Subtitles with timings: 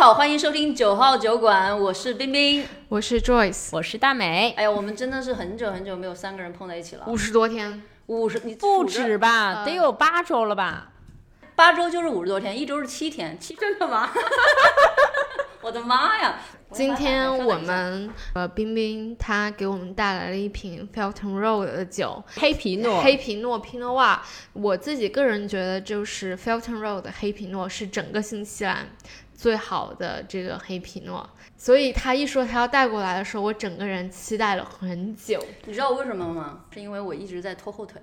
[0.00, 2.66] 好，欢迎收听九号酒馆，我是冰冰。
[2.88, 10.92] 我是 Joyce，我是大美，哎呀，我们真的是很久很久没有三个人碰在一起了，五十多天，五十你不止吧，嗯得有八周了吧？
[11.54, 14.10] 八周就是五十多天，一周是七天，七真的吗？
[15.60, 16.40] 我的妈呀！
[16.72, 24.18] 今天我们呃冰冰她给我们带来了一瓶 Felton Road 的酒，黑皮诺，黑皮诺 Pinot Noir。
[24.54, 28.86] 我自己个人觉得，就是 Felton Road 的黑皮诺是整个新西兰
[29.40, 31.26] 最好的这个黑皮诺，
[31.56, 35.42] 所以他一说他要带过来的时候，我整个人期待了很久。
[35.64, 36.66] 你知道为什么吗？
[36.74, 37.98] 是因为我一直在拖后腿，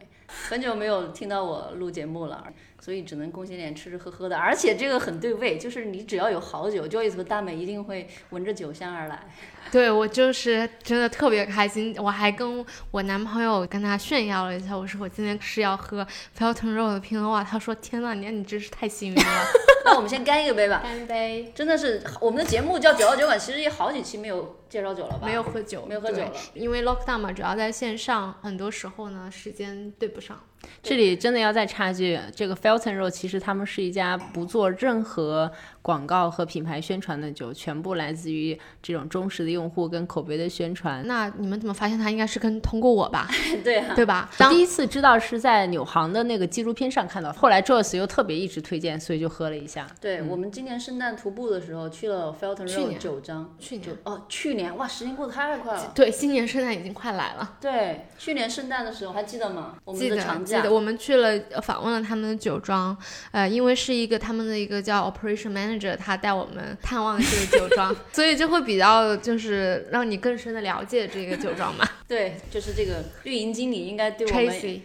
[0.50, 2.44] 很久没有听到我录节目了，
[2.88, 4.38] 所以只能贡献点吃吃喝喝的。
[4.38, 9.20] 而且这个很对味，就是你只要有好酒，Joyce 和大美一定会闻着酒香而来。
[9.70, 16.08] 对我就是真的特别开心，我还跟我男朋友跟他炫耀了一下，我说我今天是要喝
[16.40, 19.46] Felton Road 的 Pinot Noir，他说天呐，你你真是太幸运了。
[19.84, 20.80] 那我们先干一个杯吧。
[20.82, 21.52] 干杯！
[21.54, 25.26] 真的是我们的节目叫九幺九馆，其实也好几期没有介绍酒了吧？
[25.26, 30.40] 没有喝酒，没有喝酒了因为 lockdown 嘛，主要在线上，很多时候呢时间对不上。
[30.82, 35.52] 这里真的要再插句，这个 Felton Road 其实他们是一家不做任何
[35.88, 41.08] 广告和品牌宣传的酒，全部来自于这种忠实的用户跟口碑的宣传。
[41.08, 43.30] 那你们怎么发现他应该是跟通过我吧，
[43.64, 44.30] 对啊， 对吧？
[44.38, 49.88] 当第一次知道是在纽航的那个纪录片上看到，后来 Joyce 又特别一直推荐，所以就喝了一下。
[50.02, 55.94] 对、我们今年圣诞徒步的时候去了 Felton 去九张，去年哦，去年哇，时间过得太快了。
[55.96, 59.78] 对新年圣诞已经快来了，对，去年圣诞的时候还记得吗？
[59.86, 62.96] 我们记得的长假记得，我们去了呃访问了他们的酒庄，
[63.32, 71.88] 呃，因为是一个他们的一个叫 operation manager，他带我们探望这个酒庄， 所以就会比较就是让你更深的了解这个酒庄嘛。
[72.08, 74.82] 对，就是这个运营经理应该对我们，Tracy，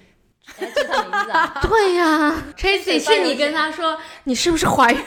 [0.58, 1.60] 名字啊？
[1.62, 4.98] 对呀，Tracy 是你跟他说你是不是怀孕？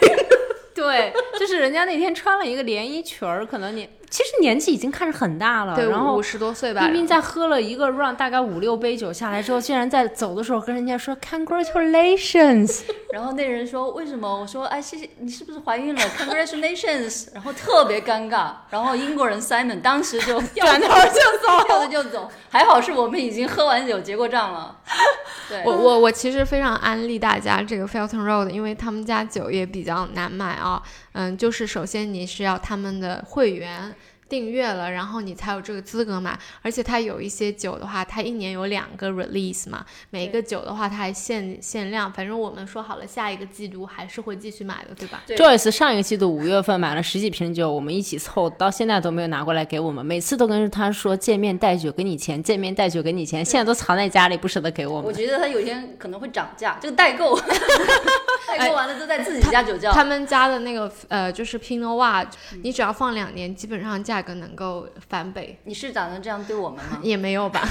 [0.74, 6.86] 对，就是人家那天穿了一个连衣裙儿，可能年其实年纪已经看着很大了，对，然后五十多岁吧。
[6.86, 14.40] 冰冰在喝了一个 run 大概五六杯酒下来之后，竟然在走的时候跟人家说 congratulations， 然后那人说为什么？
[14.40, 16.02] 我说哎，谢谢你是不是怀孕了？
[16.18, 17.28] Congratulations！
[17.34, 21.66] 然后特别尴尬，然后英国人 Simon 当时就转头就走。
[21.68, 24.78] 跳着就走，还好是我们已经喝完酒结过账了。
[25.50, 30.82] 对，我我我其实非常安利大家这个 Felton Road，因为他们家酒也比较难买啊。
[31.18, 33.96] 嗯，就是首先你是要他们的会员。
[34.28, 36.38] 订阅了，然后你才有这个资格买。
[36.62, 42.12] 而且它有一些酒的话，它一年有两个 release 嘛，每一个酒的话它还限限量。
[42.12, 45.24] 反正我们说好了，下一个季度还是会继续买的，对吧？
[45.28, 50.06] 对 Joyce 上一个季度五月份买了十几瓶酒，我们一起凑，到现在都没有拿过来给我们。
[50.06, 55.06] 每次都跟他说见面带酒给你钱，见面带酒给你钱，现在都藏在家里不舍得给我们。
[55.06, 57.38] 我觉得他有一天可能会涨价，这个代购，
[58.48, 59.92] 代购完了都在自己家酒窖。
[59.92, 62.26] 他们家的那个呃，就是 Pinot Noir，
[62.64, 65.58] 你只要放两年，基本上价格能够翻倍。
[65.64, 67.00] 你是打算这样对我们吗？
[67.02, 67.62] 也没有吧，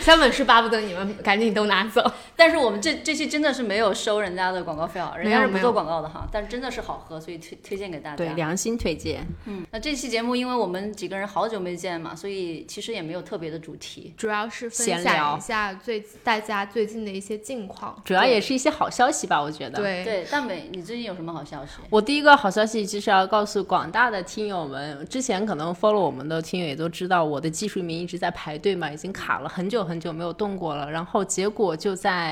[0.00, 2.12] 三本是巴不得你们赶紧都拿走。
[2.38, 8.16] 但是我们这这期真的是没有收人家的广告费啊，人家是不做广告的哈，但是真的是好喝，所以推推荐给大家。
[8.16, 9.26] 对，良心推荐。
[9.46, 14.14] 嗯，那这期节目因为我们几个人好久没见嘛，所以其实也没有特别的主题。
[14.16, 18.00] 主要是分享一下最大家最近的一些近况。
[18.04, 19.80] 主要也是一些好消息吧，我觉得。
[19.80, 21.72] 对，对，大美，你最近有什么好消息？
[21.90, 30.88] 我第一个好消息就是要告诉广大的听友们，之前可能 follow 我们的听友也都知道，我的技术名一直在排队嘛，已经卡了很久很久没有动过了。
[30.88, 32.27] 然后结果就在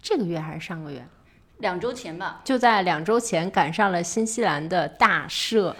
[0.00, 1.06] 这个月还是上个月，
[1.58, 5.74] 两周前吧，就在两周前赶上了新西兰的大赦，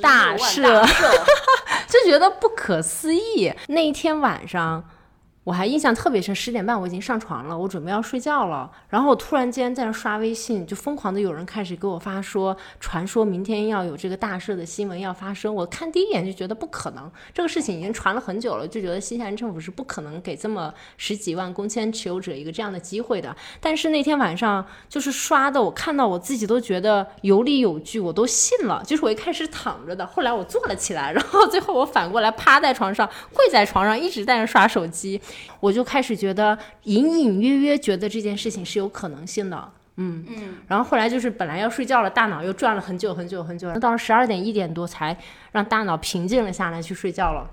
[0.00, 0.62] 大赦，
[1.88, 3.52] 就觉得不可思议。
[3.68, 4.84] 那一天晚上。
[5.42, 8.70] 我还印象特别深，十点半我已经上床了，我准备要睡觉了。
[8.90, 15.52] 然后我突然间在那刷微信，就疯狂的有人开始给我发说，传说明天要有这个大事的新闻要发生。
[15.52, 23.34] 我看第一眼就觉得不可能，这个事情已经传了很久了，就觉得新西兰政府是不可能给这么十几万工签持有者一个这样的机会的。
[23.60, 28.82] 但是那天晚上就是刷的，我看到我自己都觉得有理有据，我都信了。
[28.86, 35.18] 就是我一开始躺着的，后来我坐了起来，然后最后我反过来趴在床上，跪在床上，一直在那刷手机。
[35.60, 39.72] 我就开始觉得隐隐约约觉得这件事情是有可能性的。
[39.96, 45.14] 嗯嗯，然后后来就是本来要睡觉了，大脑又转了很久很久很久，到了十二点一点多才
[45.52, 47.46] 让大脑平静了下来去睡觉了。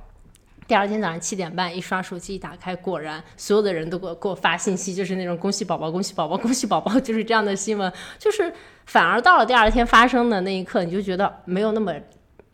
[0.66, 7.92] 第二天早上七点半一刷手机一打开，果然所有的人都给我给我发信息，就是那种恭喜宝宝，恭喜宝宝，恭喜宝宝，就是这样的新闻。
[8.20, 8.54] 就是
[8.86, 11.94] 反而到了第二天发生的那一刻，你就觉得没有那么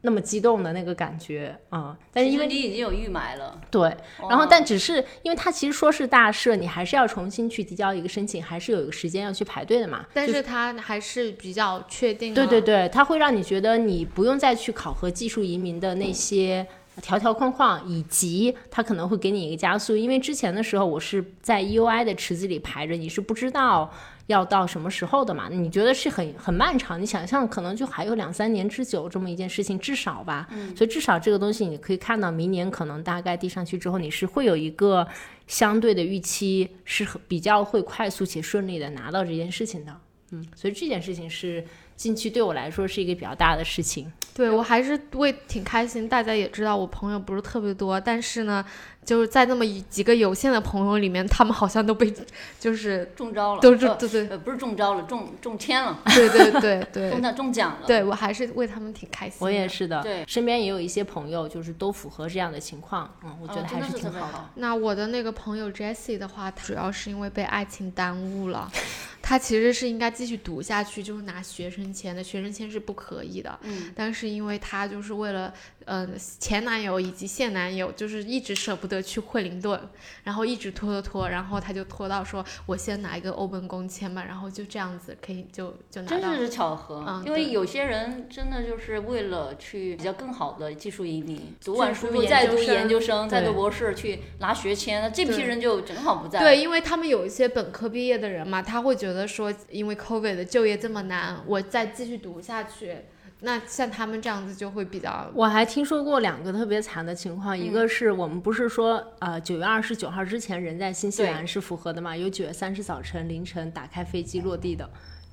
[0.06, 3.84] 那么激动的那个感觉啊、但是因为你已经有预埋了，对，
[4.30, 10.06] 然后哦但只是因为它其实说是大赦，你还是要重新去提交一个申请，还是有一个时间要去排队的嘛。
[10.14, 12.34] 但是它还是比较确定。
[12.34, 16.68] 对对，对，它会让你觉得你不用再去考核技术移民的那些
[17.02, 19.96] 条条框框，以及它可能会给你一个加速。
[19.96, 23.90] 因为之前的时候，我是在 EUI 的池子里排着，你是不知道
[24.28, 25.50] 要到什么时候的嘛？
[25.50, 30.48] 你觉得是很很漫长，你想象可能就还有两三年之久这么一件事情，至少吧。
[30.76, 35.06] 所以至少这个东西你可以看到，明年可能大概递上去之后，你是会有一个
[35.48, 39.94] 相对的预期，是比较会快速且顺利的拿到这件事情的。
[40.32, 41.64] 嗯，所以这件事情是
[41.96, 44.12] 近期对我来说是一个比较大的事情。
[44.34, 46.10] 对我还是会挺开心。
[46.10, 48.66] 大家也知道我朋友不是特别多，但是呢，
[49.06, 52.14] 就是在那么一几个有限的朋友里面，他们好像都被
[52.60, 59.46] 就是中招了，都是呃对对呃不是中招了，中中签了，对对对 对中奖中奖了，对，我还是为他们挺开心的。
[59.46, 64.50] 我也是的，对身边也有一些朋友就是都符合这样的情况，嗯，我觉得还是挺好的。
[64.56, 68.72] 那我的那个朋友 Jessie 的话，主要是因为被爱情耽误了。
[69.26, 73.58] 他其实是应该继续读下去，就是拿学生签的，学生签是不可以的。
[73.62, 75.54] 嗯，但是因为他就是为了，
[75.86, 76.08] 呃，
[76.40, 79.80] 前男友以及现男友，就是一直舍不得去惠灵顿，
[80.24, 86.20] 然后一直拖拖拖，然后他就拖到说，我先拿一个欧本工签吧，然后就这样子可以就就拿到。
[86.20, 96.40] 真是巧合，嗯因为有些人真的就是为了去比较更好的技术移民，读完书读研再读研究生，再读博士去拿学签，那这批人就正好不在。
[96.40, 102.98] 对，因为他们有一些本科毕业的人嘛，他会觉得说，因为 COVID 的就业这么难，我再继续读下去，
[103.46, 112.16] 那像他们这样子就会比较我还听说过两个特别惨的情况，一个是我们不是说呃九月二十九号之前人在新西兰是符合的嘛？
[112.16, 114.90] 有九月三十早晨凌晨打开飞机落地的，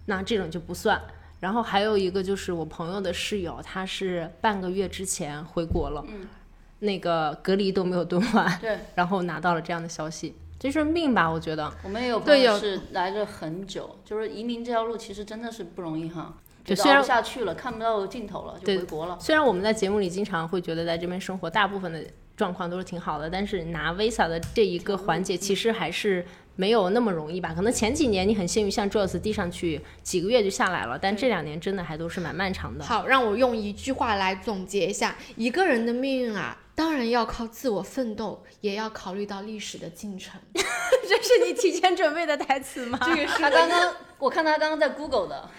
[0.06, 1.00] 那这种就不算。
[1.38, 6.04] 然后还有一个就是我朋友的室友，他是半个月之前回国了，
[6.80, 11.30] 那个隔离都没有蹲完，对，然后拿到了这样的消息，这是命吧？
[11.30, 11.72] 我觉得。
[11.82, 19.16] 我们也有朋友是来了很久，就是移民这条路其实真的是不容易哈，对虽然觉得熬不下去了，看不到尽头了，就对回国了。
[19.20, 22.04] 虽然我们在节目里经常会觉得在这边生活大部分的
[22.36, 26.24] 状况都是挺好的，但是拿 visa 的这一个环节其实还是
[26.56, 27.52] 没有那么容易吧。
[27.54, 32.84] 可能前几年你很幸运，像 Joyce 递上去几个月就下来了，但这两年真的还都是蛮漫长的。
[32.84, 33.06] 好。
[33.06, 40.40] 让我用一句话来总结一下，一个人的命运啊，当然要靠自我奋斗，也要考虑到历史的进程。
[40.54, 42.98] 这是你提前准备的台词吗？
[43.04, 45.50] 这个是他刚刚，我看他刚刚在 Google 的，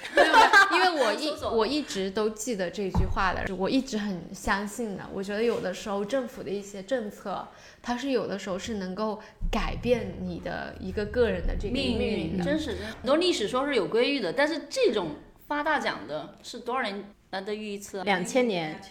[0.74, 5.08] 因为我一我一直都记得这句话的，我一直很相信的。
[5.14, 7.48] 我觉得有的时候政府的一些政策，
[7.84, 9.22] 它是有的时候是能够
[9.52, 12.44] 改变你的一个个人的这个命运的。
[12.44, 18.04] 真是很多历史说是有规律的，但是这种发大奖的是多少年难得遇一次啊？
[18.04, 18.82] 两千年，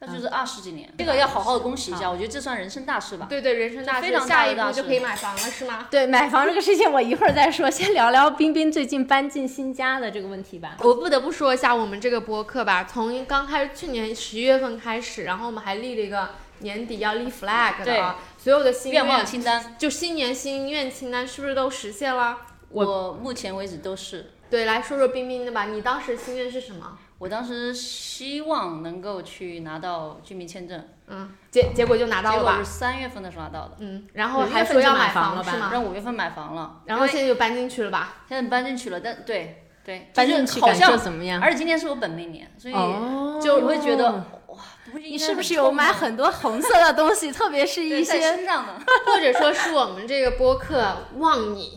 [0.00, 3.26] 那就是二十几年，这个要好好的恭喜一下，我觉得这算人生大事吧。
[3.28, 5.88] 对对，人生大事，非常大下一步就可以买房了，是吗？
[5.90, 10.76] 对买房这个事情我一会儿再说，先聊聊冰冰最近搬进新家的这个问题吧。
[10.80, 16.30] 我不得不说一下我们这个播客吧，从刚开始去年十一月份开始，然后我们还立了一个
[16.60, 22.38] 年底要立 flag 的啊，所有的心愿望清单，就新年心愿清单是不是都实现了？
[22.70, 24.30] 我目前为止都是。
[24.48, 26.98] 对，来说说冰冰的吧，你当时心愿是什么？
[27.18, 32.70] 我当时希望能够去拿到居民签证，嗯，结结果就拿到了吧结果是？
[32.70, 35.70] 三月份的时候拿到的，嗯，然后还说要买买房了吧是吗？
[35.72, 38.18] 让五月份买房了，然后现在就搬进去了吧？
[38.28, 41.40] 现在搬进去了，但对对，搬就是进去感受好像，怎么样？
[41.42, 44.12] 而且今年是我本命年，所以哦就你会觉得
[44.46, 44.56] 哇，
[44.92, 48.80] 不是应你是不是有买很多红色的东西，特别是一些身上呢？
[49.06, 51.76] 或者说是我们这个播客忘你，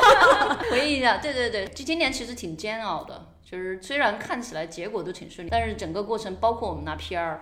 [0.70, 7.36] 回忆一下，对对对，就今年其实挺煎熬的，就是虽然看起来结果都挺顺利，但是整个过程，包括我们拿 PR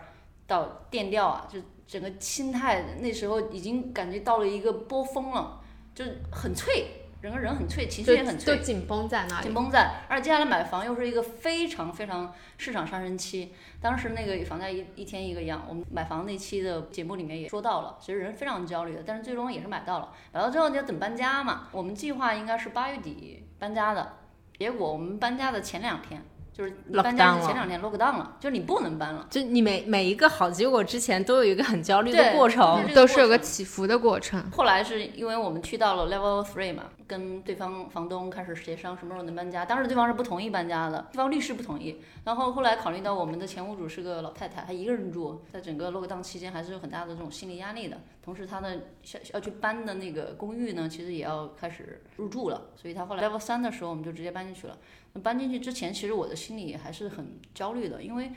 [0.49, 5.61] 到电调啊，就整个心态那时候已经感觉到了一个波峰了，
[5.95, 8.65] 就是很脆，整个人很脆，情绪也很脆就。
[8.65, 9.55] 紧绷在那里紧。
[9.55, 13.55] 绷在，而且接下来买房又是一个非常非常市场上升期。
[13.81, 20.13] 当时那个房价一一天一个样，我们买房那期的节目里面也说到了，其实人非常焦虑的，但是最终也是买到了。
[20.33, 24.17] 买到之后你要等搬家嘛，我们计划应该是八月底搬家的，
[24.61, 29.27] 结果我们搬家的前两天，就是你搬家的前两天 lock down 了，就是你不能搬了。
[29.31, 32.87] 就你每每一个好结果之前都有一个很焦虑的对过程。
[32.95, 34.51] 都是有个起伏的过程。
[34.51, 39.65] 后来是因为我们去到了 level three 嘛，跟对方房东开始协商什么时候能搬家。
[39.65, 42.01] 当时对方是不同意搬家的，对方律师不同意。
[42.25, 48.01] 然后后来考虑到我们的前屋主是个老太太，她一个人住，在整个 lockdown 期间还是有很大的这种心理压力的。
[48.23, 52.69] 同时，她的要要去搬的那个公寓呢，其实也要开始入住了。
[52.77, 54.79] 所以她后来 level 三的时候，我们就直接搬进去了。
[55.13, 58.31] 那搬进去之前，其实我的心里还是很焦虑的，因为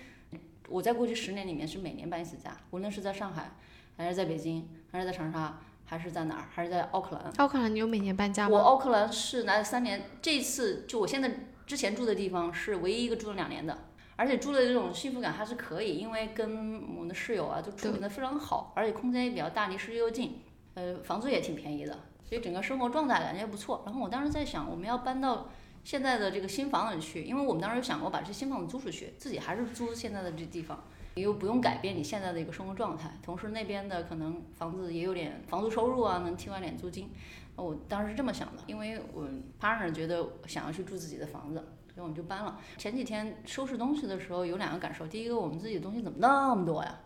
[0.67, 3.51] 我在过去十年里面是每年搬一次家，无论是在上海，
[3.95, 7.31] 还是在北京，还是在长沙，还是在哪儿，还是在奥克兰。
[7.37, 8.55] 奥克兰，你有每年搬家吗？
[8.55, 11.31] 我奥克兰是来了三年，这次就我现在
[11.65, 13.77] 之前住的地方是唯一一个住了两年的，
[14.15, 20.41] 而且住的这种幸福感还是可以，因为跟我们的室友啊都处理的非常好，而且空间也比较大，离市区又近，
[20.73, 21.93] 呃，房租也挺便宜的，
[22.27, 23.83] 所以整个生活状态感觉也不错。
[23.85, 25.49] 然后我当时在想，我们要搬到
[25.83, 30.83] 现在的这个新房子里去，因为我们当时有想过把这新房子租出去，自己还是租现在的这地方。
[31.15, 37.09] 你又不用改变你现在的一个生活状态，同时那边的可能房子也有点房租收入啊，能替换点租金。
[37.55, 39.27] 我当时是这么想的，因为我
[39.61, 42.59] partner 觉得想要去住自己的房子，所以我们就搬了。
[42.77, 46.97] 前几天收拾东西的时候有两个感受，第一个我们自己的东西怎么那么多呀？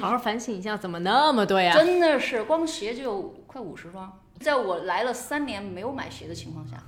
[0.00, 1.72] 好好反省一下，怎么那么多呀？
[1.72, 6.82] 真的是光鞋就有快五十双，在我来了三年没有买鞋的情况下，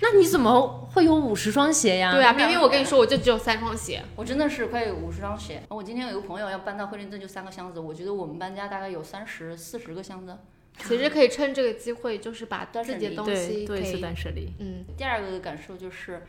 [0.00, 2.12] 那你怎么会有五十双鞋呀？
[2.12, 4.02] 对啊，明明我跟你说，我就只有三双鞋。
[4.16, 5.62] 我真的是快有五十双鞋。
[5.68, 7.78] 我今天有个朋友要搬到惠灵顿，就三个箱子。
[7.78, 10.36] 我觉得我们搬家大概有三十四十个箱子。
[10.78, 14.52] 其实可以趁这个机会，就是把断舍离自己的东对西可对，断舍离。
[14.58, 16.26] 嗯，第二个感受就是，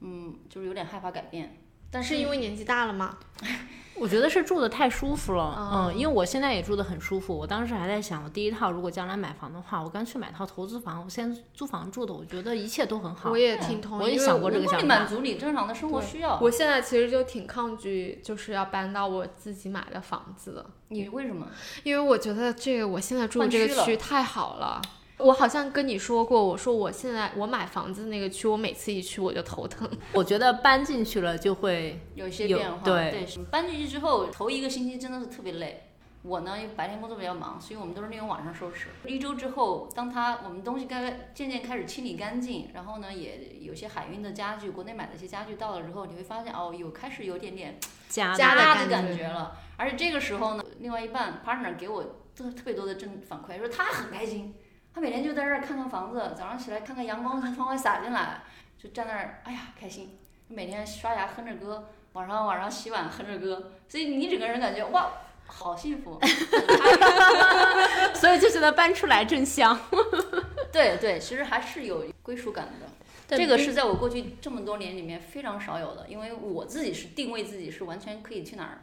[0.00, 1.56] 嗯，就是有点害怕改变。
[1.90, 3.18] 但是因为年纪大了吗？
[3.96, 7.36] 我觉得是住的太舒服了，哦嗯，因为我现在也住的很舒服。
[7.36, 11.04] 我当时还在想，我第一套如果将来买房的话，我干脆买套投资房。
[11.04, 13.30] 我现在租房住的，我觉得一切都很好。
[13.30, 15.06] 我也挺同意，我也因为想过这个想能够满。
[15.06, 16.38] 足你正常的生活需要。
[16.40, 21.46] 我现在其实就挺抗拒，就是要搬到我自己买的房子的，你为什么？
[21.84, 24.80] 因为我觉得这个我现在住的这个区太好了。
[25.22, 29.88] 我好像跟你说过，我说我现在我买房子那个区，我每次一去我就头疼。
[30.12, 32.82] 我觉得搬进去了就会有一些变化。
[32.82, 35.86] 对搬进去之后头一个星期真的是特别累。
[36.22, 38.88] 我呢，因为白天工作比较忙，所以我们都是利用晚上收拾。
[39.06, 49.56] 一周之后，当他我们东西该渐渐开始清理干净，然后呢，也有些海运的家具，国内买的一些家具到了之后，你会发现哦，有开始有点点家家的的感觉了。
[49.78, 52.04] 而且这个时候呢，另外一半 partner 给我
[52.36, 54.54] 特特别多的正反馈，说他很开心，
[54.92, 58.42] 他每天就在这儿看看房子，早上起来看看阳光从窗外洒进来，
[58.78, 60.18] 就站那儿，哎呀开心。
[60.48, 65.12] 每天刷牙哼着歌，晚上晚上洗碗哼着歌，所以你整个人感觉哇，
[65.46, 66.18] 好幸福。
[68.14, 69.78] 所以就觉得搬出来真香。
[70.72, 73.36] 对对，其实还是有归属感的。
[73.36, 78.82] 这个是在我过去这么多年里面非常少有的，因为我自己是定位自己是完全可以去哪儿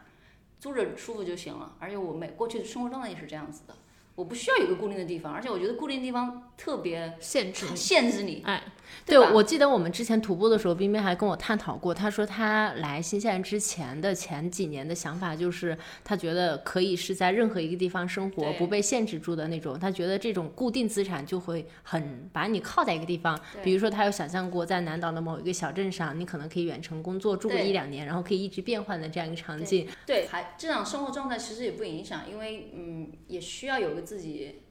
[0.58, 3.74] 租着舒服就行了，而且我每过去的生活状态也是这样子的，
[4.18, 7.64] 我不需要有一个固定的地方，而且我觉得固定地方特别限制。
[7.74, 8.60] 限制你，哎，
[9.06, 19.78] 对，吧我记得我们之前徒步的时候，冰冰还跟我探讨过，他说他来新西兰之前的前几年的想法就是，他觉得可以是在任何一个地方生活，不被限制住的那种。
[19.78, 23.38] 他觉得这种固定资产就会很把你靠在一个地方。
[23.62, 29.86] 比如说，他有想象过在南岛的某一个小镇上，你可能可以远程工作住个一两年，然后可以一直变换的这样一个场景。
[30.04, 34.62] 对，还这种生活状态其实也不影响，因为嗯，也需要有个自己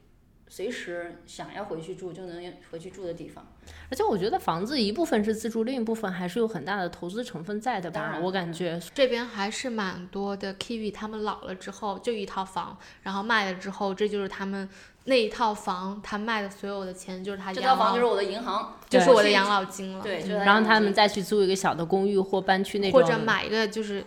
[0.50, 3.46] 随时想要回去住就能回去住的地方。
[3.90, 8.20] 而且我觉得房子一部分是自住，另一部分还是有很大的投资成分在的吧。
[8.22, 14.70] 我感觉这边还是蛮多的 Kiwi，他们老了之后就一套房，然后卖了之后，这就是他们
[15.06, 20.02] 那一套房，他卖的所有的钱就是他这，套房就是我的银行，就是我的养老金了。
[20.02, 24.04] 对，就是然后他们们再去租一个小的公寓或搬去那种或者买一个就是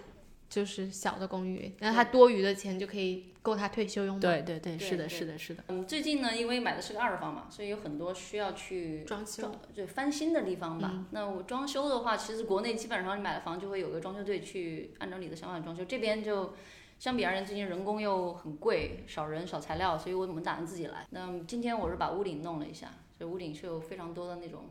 [0.50, 4.42] 就是小的公寓，那他多余的钱就可以够他退休用的。
[4.42, 5.62] 对对对，是的，是的，是的。
[5.68, 10.90] 嗯，最近呢，因为买的是个二手房嘛，所以有很多需要去装修装就翻新的地方吧。
[10.92, 16.52] 嗯那我装修的话，其实国内基本上你买了房就会有个装修队去按照你的想法装修，这边就
[16.98, 21.06] 相比而言，最近人工又很贵，少人少材料，所以我们打算自己来。
[21.10, 24.64] 那今天我是把屋顶弄了一下，所以屋顶是有非常多的那种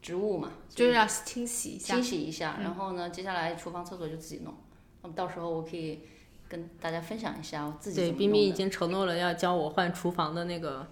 [0.00, 2.02] 植物嘛，就是要清洗一下清。
[2.04, 4.54] 洗一下，然后呢，接下来厨房、厕所就自己弄。
[5.06, 6.00] 那么到时候我可以
[6.48, 10.84] 跟大家分享一下我自己对，冰冰已经承诺了要教我换厨房的那个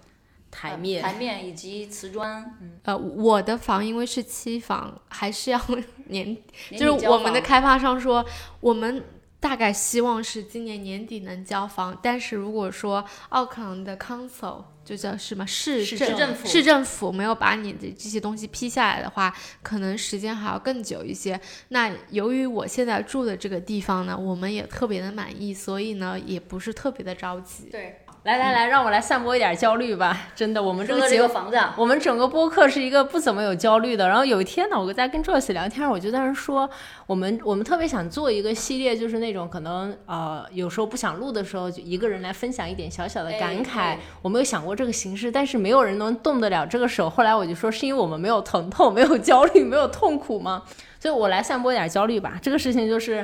[0.49, 1.03] 台呃面。
[1.03, 5.59] 台面以及瓷砖，呃，我的房因为是期房，还是要
[6.07, 6.25] 年，
[6.69, 8.25] 年就是我们的开发商说，
[8.61, 9.03] 我们
[9.45, 21.39] 大概希望是今年年底能交房，但是如果说奥克兰的 council 就叫什么市市政政府市政府没有把你的这些东西批下来的话，可能时间还要更久一些。
[21.67, 27.69] 那由于我现在住的这个地方呢，我们也特别的满意，所以呢，也不是特别的着急。
[27.69, 30.19] 对，来来来，让我来散播一点焦虑吧。
[30.35, 34.07] 真的，我们这个节目个房子啊，我们整个播客是一个不怎么有焦虑的。
[34.07, 36.67] 然后有一天呢，我在跟 Joyce 聊天，我就在那说，
[37.05, 43.79] 我们我们特别想做一个系列，就是那种可能呃有时候不想录的时候，就一个人来分享一点小小的感慨。
[43.79, 47.07] 哎我没有想过这个形式，但是没有人能动得了这个手。
[47.07, 50.63] 后来我就说，是因为我们没有疼痛，没有焦虑，没有痛苦吗？
[50.99, 52.39] 所以我来散播一点焦虑吧。
[52.41, 53.23] 这个事情就是。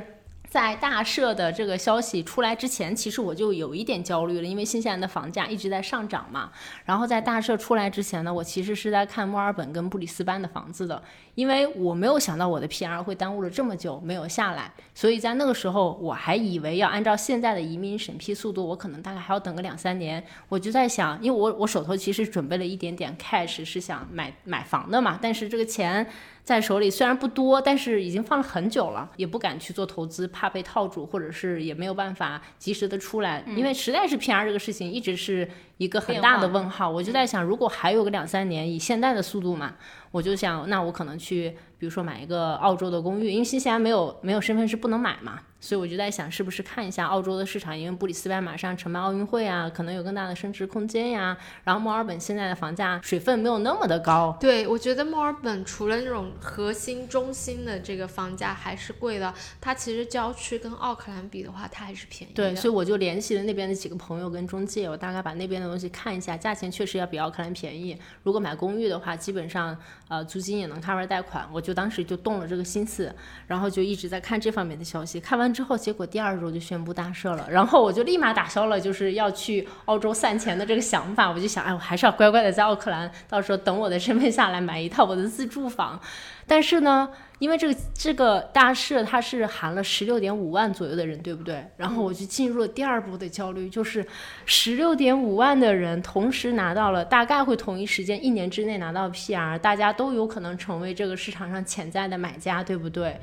[0.52, 6.52] 在大赦的这个消息出来之前，其实我就有一点焦虑了，因为新西兰的房价一直在上涨嘛。
[6.84, 11.02] 然后在大赦出来之前呢，我其实是在看墨尔本跟布里斯班的房子的，
[11.36, 20.22] 因为我没有想到我的 PR 会耽误了这么久没有下来，所以在那个时候我还以为要按照现在的移民审批速度，我可能大概还要等个两三年。
[20.50, 26.06] 我就在想，因为我我手头其实准备了一点点 cash，是想买买房的嘛，但是这个钱。
[26.44, 36.90] 在手里虽然不多，但是已经放了很久了，也不敢去做投资，怕被套住，或者是也没有办法及时的出来，因为实在是 PR 这个事情一直是一个很大的问号。
[36.90, 39.76] 我就在想，如果还有个两三年，以现在的速度嘛，
[40.10, 45.40] 我就想，那我可能去，比如说买一个澳洲的公寓，因为新西兰没有没有身份是不能买嘛。
[45.62, 51.38] 所以我就在想，是不是看一下澳洲的市场，因为布里斯班马上承办奥运会啊，可能有更大的升值空间呀。
[51.64, 54.36] 然后墨尔本现在的房价水分没有那么的高。
[54.40, 62.34] 对，我觉得墨尔本除了那种核心中心的这个房价还是贵的，它其实郊区跟奥克兰比的话，它还是便宜。
[62.34, 67.96] 对，所以我就联系了那边的几个朋友跟中介，我大概把那边的东西看一下，价钱确实要比奥克兰便宜。
[68.24, 69.78] 如果买公寓的话，基本上
[70.08, 71.48] 呃租金也能 cover 贷款。
[71.54, 73.14] 我就当时就动了这个心思，
[73.46, 75.20] 然后就一直在看这方面的消息。
[75.20, 75.51] 看完。
[75.54, 81.30] 之后，结果第二周就宣布大赦了，然后我就立马打消了就是要去澳洲散钱的这个想法。
[81.30, 86.00] 我就想，哎，我还是要乖乖的在奥克兰，到时候等我的身份下来，买一套我的自住房。
[86.48, 87.08] 但是呢，
[87.40, 91.66] 因为这个这个大赦它是含了十六点五万左右的人，对不对？
[91.78, 94.06] 然后我就进入了第二步的焦虑，就是
[94.46, 103.18] 十六点五万的人同时拿到了，大概会同一时间一年之内拿到 PR，大家都有可能成为这个市场上潜在的买家，对不对？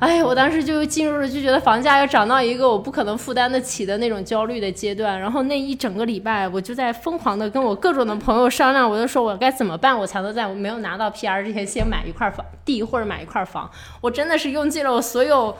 [0.00, 13.70] 哎，我当时就进入了就觉得房价要涨到一个我不可能负担得起的那种焦虑的阶段，然后那一整个礼拜我就在疯狂的跟我各种的朋友商量，我就说我该怎么办，我才能在我没有拿到 PR 之前先买一块房地或者买一块房。
[14.00, 15.54] 我真的是用尽了我所有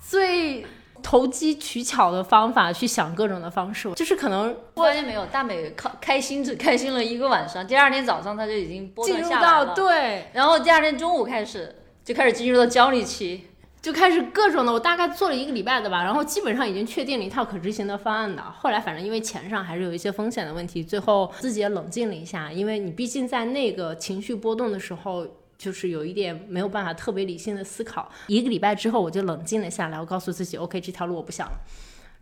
[0.00, 0.66] 最
[1.00, 13.44] 投机取巧的方法去想各种的方式，就是可能发现没有，大美开开心只开心了一个晚上，第二天早上他就已经波进入到对，然后第二天中午开始就开始进入到焦虑期。
[13.84, 18.42] 就开始各种的，我大概做了一个礼拜的吧，然后基本上已经确定了一套可执行的方案的。
[18.42, 25.26] 后来反正因为钱上还是有一些风险的问题，最后自己也冷静了一下，因为你毕竟在那个情绪波动的时候，
[25.58, 28.10] 就是有一点没有办法特别理性的思考。
[28.28, 31.52] 一个礼拜之后，我就冷静了下来，我告诉自己，OK，这条路我不想了。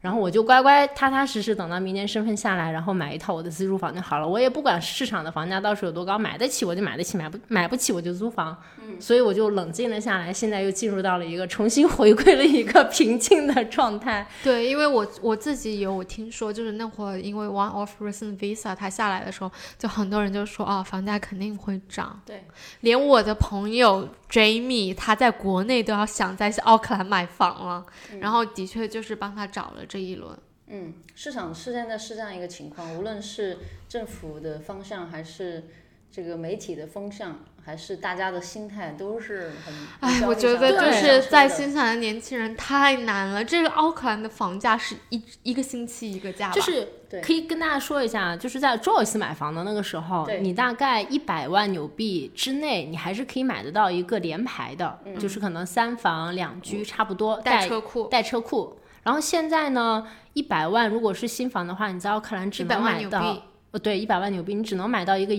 [0.03, 4.29] 然后我就乖乖踏踏实实等到明年身份下来，然后买一套我的自住房就好了。
[4.29, 8.55] 我也不管市场的房价到时候有多高，买得起我就买得起，买不买不起我就租房。
[8.85, 14.27] 嗯，所以我就冷静了下来，现在又进入到了一个重新回归了一个平静的状态。
[14.43, 22.21] 对，因为我我自己有我听说，就是那会儿因为 One of Recent Visa 它下来的时候，就很多人就说啊，房价肯定会涨。
[22.27, 22.45] 对，
[22.81, 27.85] 连我的朋友 Jamie 他在国内都要想在奥克兰买房了，
[28.19, 29.85] 然后的确就是帮他找了。
[29.85, 30.35] 这一轮，
[30.69, 33.59] 嗯，市场是现在是这样一个情况，无论是
[33.91, 35.69] 政府的方向，还是
[36.11, 39.75] 这个媒体的风向，还是大家的心态，都是很。
[40.01, 43.45] 哎，我觉得就是在新西兰的年轻人太难了。
[43.45, 46.89] 这个奥克兰的房价是一一个星期一个价，就是
[47.23, 58.79] 可以跟大家说一下，就是在 Joyce 买房的那个时候，你大概一百万纽币之内，你还是可以买得到一个联排的，就是可能三房两居差不多，带车库，带车库。
[59.05, 63.37] 然后现在呢，一百万如果是新房的话，你在奥克兰只能买到，
[63.73, 65.35] 呃，对，一百万纽币，你只能买到一个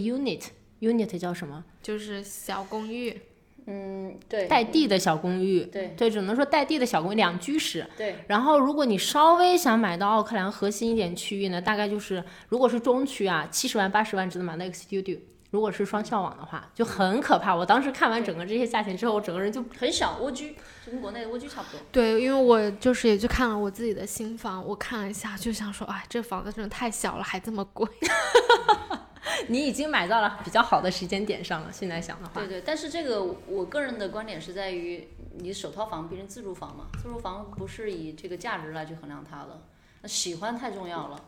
[0.84, 1.64] unit，unit 叫什么？
[1.82, 3.22] 就是小公寓，
[3.66, 8.18] 嗯，对，带地的小公寓，对，对，只能说带地的小公寓，两居室，对。
[8.28, 15.20] 然后如果你稍微想买到奥克兰核心一点区域呢，大概就是，如果是中区啊，七十万八十万只能买到一个 studio。
[15.52, 17.56] 如果是双校网的话，就很可怕。
[17.56, 21.80] 我当时看完整个这些价钱之后，我整个人就很小蜗居，就跟国内的蜗居差不多。
[21.92, 27.88] 对，因为我就是也去看了我自己的新房，我看了一下，就想说，哎，这房子真的太小了，还这么贵。
[29.48, 32.42] 你已经买到了比较好的时间点上了，现在想的话。
[32.42, 35.08] 对对，但是这个我个人的观点是在于，
[35.38, 39.62] 你首套房变成自住房嘛，自住房不是以这个价值来去衡量它的，
[40.02, 41.20] 那喜欢太重要了。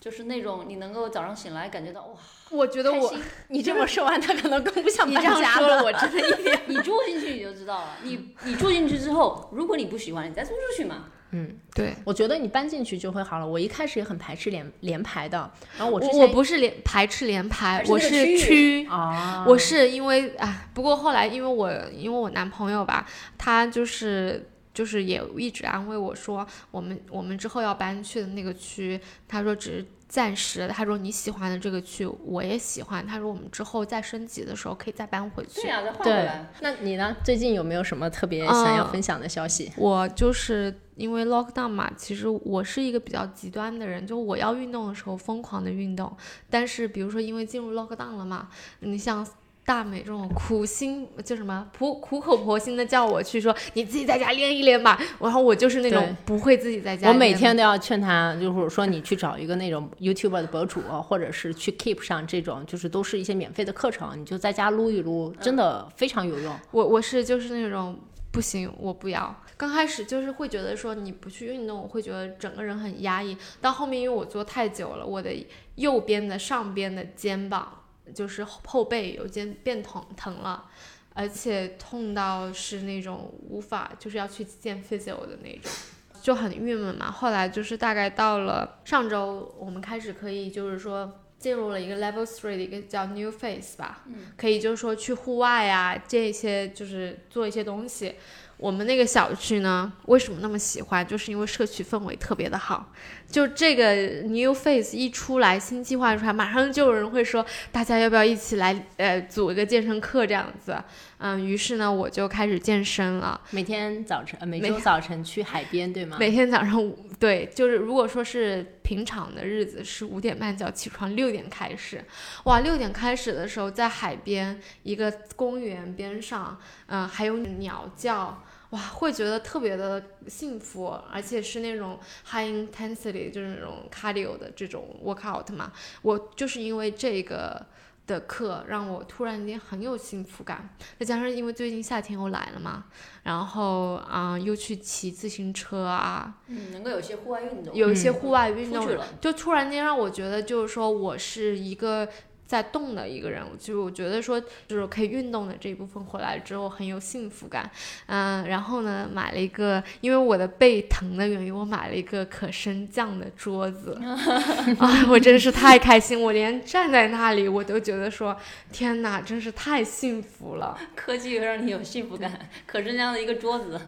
[0.00, 2.14] 就是那种你能够早上醒来感觉到哇，
[2.50, 3.12] 我觉得我
[3.48, 5.82] 你这么说完，他可能更不想搬家了。
[5.82, 7.96] 我真的一点， 你住进去你就知道了。
[8.04, 11.06] 你你住进去之后，如果你不喜欢，你再租出去嘛。
[11.30, 13.46] 嗯，对，我觉得你搬进去就会好了。
[13.46, 24.48] 我一开始也很排斥连连排的，然后我我不是连排斥连排，我是区啊，我是因为啊，不过后来因为我因为我男朋友吧，他就是。
[24.74, 30.68] 就是也一直安慰我说，我们我们之后要搬去的那个区，他说只是暂时。
[30.68, 33.04] 他说你喜欢的这个区，我也喜欢。
[33.04, 35.62] 他说我们之后再升级的时候可以再搬回去。
[35.62, 36.46] 对呀，再换回来。
[36.60, 37.16] 那你呢？
[37.24, 39.72] 最近有没有什么特别想要分享的消息？
[39.76, 46.14] 我就是因为 lockdown 嘛，其实我是一个比较极端的人，就我要运动的时候疯狂的运动，
[46.50, 48.48] 但是比如说因为进入 lockdown 了嘛，
[48.80, 49.26] 你像
[49.64, 66.56] 大美这种苦心就什么苦苦口婆心的叫我去说你自己在家练一练吧，然后我就是那种不会自己在家我每天都要劝他，就是说你去找一个那种 YouTube 的博主，或者是去 Keep 上这种，就是都是一些免费的课程，你就在家撸一撸，真的非常有用。
[66.70, 67.98] 我我是就是那种
[68.30, 69.34] 不行，我不要。
[69.56, 73.36] 刚开始就是会觉得说你不去运动，我会觉得整个人很压抑。
[73.60, 75.34] 到后面因为我坐太久了，我的
[75.76, 80.66] 右边的上边的肩膀就是后背有肩变疼疼了，
[81.14, 85.72] 而且痛到是那种无法就是要去见 physio 的那种。
[86.20, 94.04] 就很郁闷嘛，后来就是大概到了上周，我们开始可以就是说进入了一个 level three 的一个叫 new phase 吧，
[94.36, 98.14] 可以就是说去户外啊，这些就是做一些东西。
[98.56, 101.06] 我们那个小区呢，为什么那么喜欢？
[101.06, 102.92] 就是因为社区氛围特别的好。
[103.30, 110.76] 就这个 new phase 一出来，新计划出来，马上就有人会说，大家要不要一起来呃组一个健身课这样子？
[111.18, 113.40] 嗯，于是呢，我就开始健身了。
[113.50, 116.16] 每天早晨，呃、每每周早晨去海边，对吗？
[116.18, 122.04] 每天早上五对，就是如果说是平常的日子，是五点半就要起床，六点开始。
[122.44, 128.42] 哇，六点开始的时候，在海边一个公园边上，嗯、还有鸟叫。
[128.70, 131.98] 哇，会觉得特别的幸福，而且是那种
[132.30, 135.72] high intensity，就是那种 cardio 的这种 workout 嘛。
[136.02, 137.64] 我就是因为这个
[138.08, 140.70] 的课，让我突然间很有幸福感。
[140.98, 142.86] 再加上因为最近夏天又来了嘛，
[143.22, 148.88] 然后啊、又去骑自行车啊，嗯，能够有些户外运动，有一些户外运动
[149.20, 152.08] 就突然间让我觉得，就是说我是一个
[152.48, 157.70] 在动的一个人，就是我觉得说，就是可以运动的这一部分回来之后很有幸福感，
[158.06, 164.00] 嗯、然后呢，买了一个，因为我的背疼的原因，我买了一个可升降的桌子，
[164.80, 168.34] 啊，我真是太开心，我连站在那里我都觉得说，
[168.72, 170.78] 天哪，真是太幸福了。
[170.96, 173.78] 科技会让你有幸福感，可升降的一个桌子，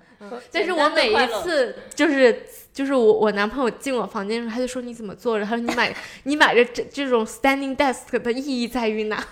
[0.53, 5.45] 但是我每一次就是就是我我男朋友进我房间时候，他就说你怎么坐着？
[5.45, 9.25] 他说你买 你买着这这种 standing desk 的意义在于哪？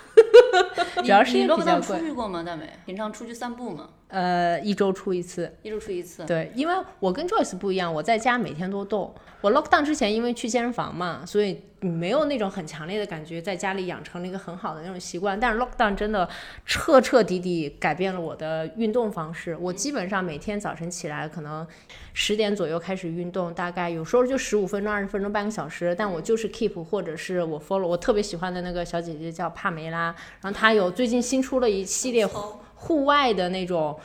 [0.97, 2.43] 你 主要是你因为比较 lockdown 出去过吗？
[2.43, 3.89] 大美，平常出去散步吗？
[4.07, 5.53] 呃，一周出一次。
[5.61, 6.25] 一周出一次。
[6.25, 9.13] 对，因为我跟 Joyce 不一样，我在家每天都动。
[9.41, 15.39] 我 lockdown 之前，因为去健身房嘛，所以你没有那种很强烈的感觉，在家里养成了一个很好的那种习惯。
[15.39, 16.27] 但是 lockdown 真的
[16.65, 19.55] 彻彻底底改变了我的运动方式。
[19.57, 21.65] 我基本上每天早晨起来，可能
[22.13, 25.95] 十点左右开始运动，大概有时候就十五分钟、二十分钟、半个小时。
[25.95, 32.27] 但我就是 keep 或者是我 follow 我特别喜欢的那个小姐姐叫帕梅拉，然后他有最近新出了一系列
[32.75, 33.99] 户外的那种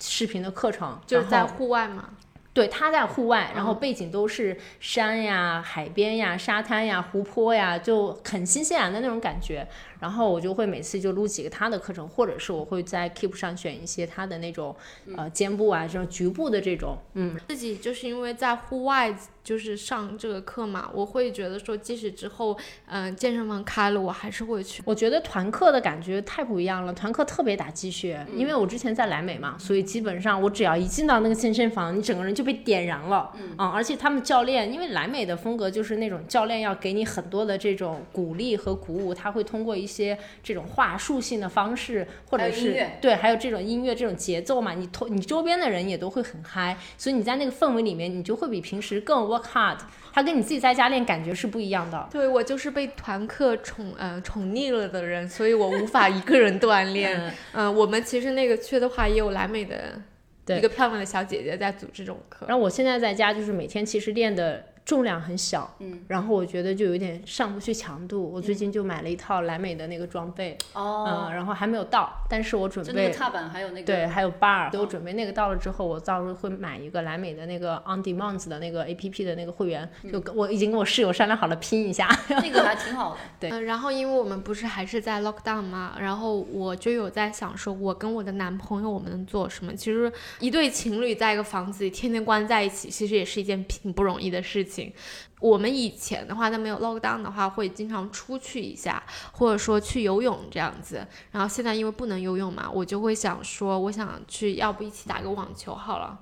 [0.00, 2.10] 视频的课程，就是在户外嘛。
[2.52, 9.68] 对，他在户外，然后嗯背景都是山呀、海边呀、沙滩呀、湖泊呀，就很新鲜感的那种感觉。
[10.00, 14.74] 然后我就会每次就录几个他的课程，或者是我会在 Keep 上选一些他的那种
[15.16, 22.56] 呃肩部啊这种局部的这种，嗯，自己就是因为在户外就是上这个课嘛，我会觉得说，即使之后
[22.86, 24.82] 嗯、健身房开了，我还是会去。
[24.84, 33.54] 我觉得团课的感觉太不一样了，团课特别打鸡血，因为我之前在莱美嘛，所以基本上我只要一进到那个健身房，你整个人就被点燃了，嗯。
[33.56, 49.78] 而且他们教练，因为莱美的风格就是那种教练要给你很多的这种鼓励和鼓舞，他会通过一些这种话术性的方式，或者是对，还有这种音乐这种节奏嘛，你同你周边的人也都会很嗨，所以你在那个氛围里面，你就会比平时更 work hard，
[50.12, 52.08] 它跟你自己在家练感觉是不一样的。
[52.10, 57.16] 对我就是被团课宠呃宠溺了的人，所以我无法一个人锻炼。
[57.18, 60.00] 嗯嗯、我们其实那个区的话，也有蓝美的
[60.44, 62.46] 对一个漂亮的小姐姐在组织这种课。
[62.48, 68.30] 然后我现在在家就是每天其实练的重量很小，嗯，然后我觉得就有点上不去强度。
[68.32, 72.92] 我最近就买了一套莱美的那个装备，哦，嗯，然后还没有到，但是我准备。
[72.92, 82.08] 那个踏板还有那个对，还有 bar，所以我哦准备那个到了之后，我到时候会买一个莱美的那个 on demand 的那个 A P P 的那个会员，就跟我已经跟我室友商量好了拼一下。
[82.28, 83.18] 那个还挺好的。
[83.40, 89.74] 对嗯、然后因为我们不是还是在 lockdown 嘛，然后我就有在想说，我跟我的男朋友我们能做什么？
[89.74, 94.92] 其实一对情侣在一个房子里天天关在一起，其实也是一件挺不容易的事情。
[95.40, 101.06] 我们以前的话，在没有 lockdown 的话，会经常出去一下，或者说去游泳这样子。
[101.30, 106.18] 然后现在因为不能游泳嘛，我就会想说，我想去，要不一起打个网球好了。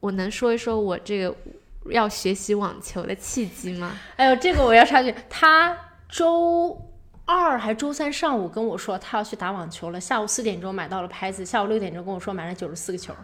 [0.00, 1.34] 我能说一说我这个
[1.90, 3.98] 要学习网球的契机吗？
[4.16, 5.76] 哎呦，这个我要插句，他
[6.08, 6.78] 周
[7.24, 13.14] 二还周三上午跟我说他要去打网球了，下午四点钟买到了拍子，下午六点钟跟我说买了九十四个球。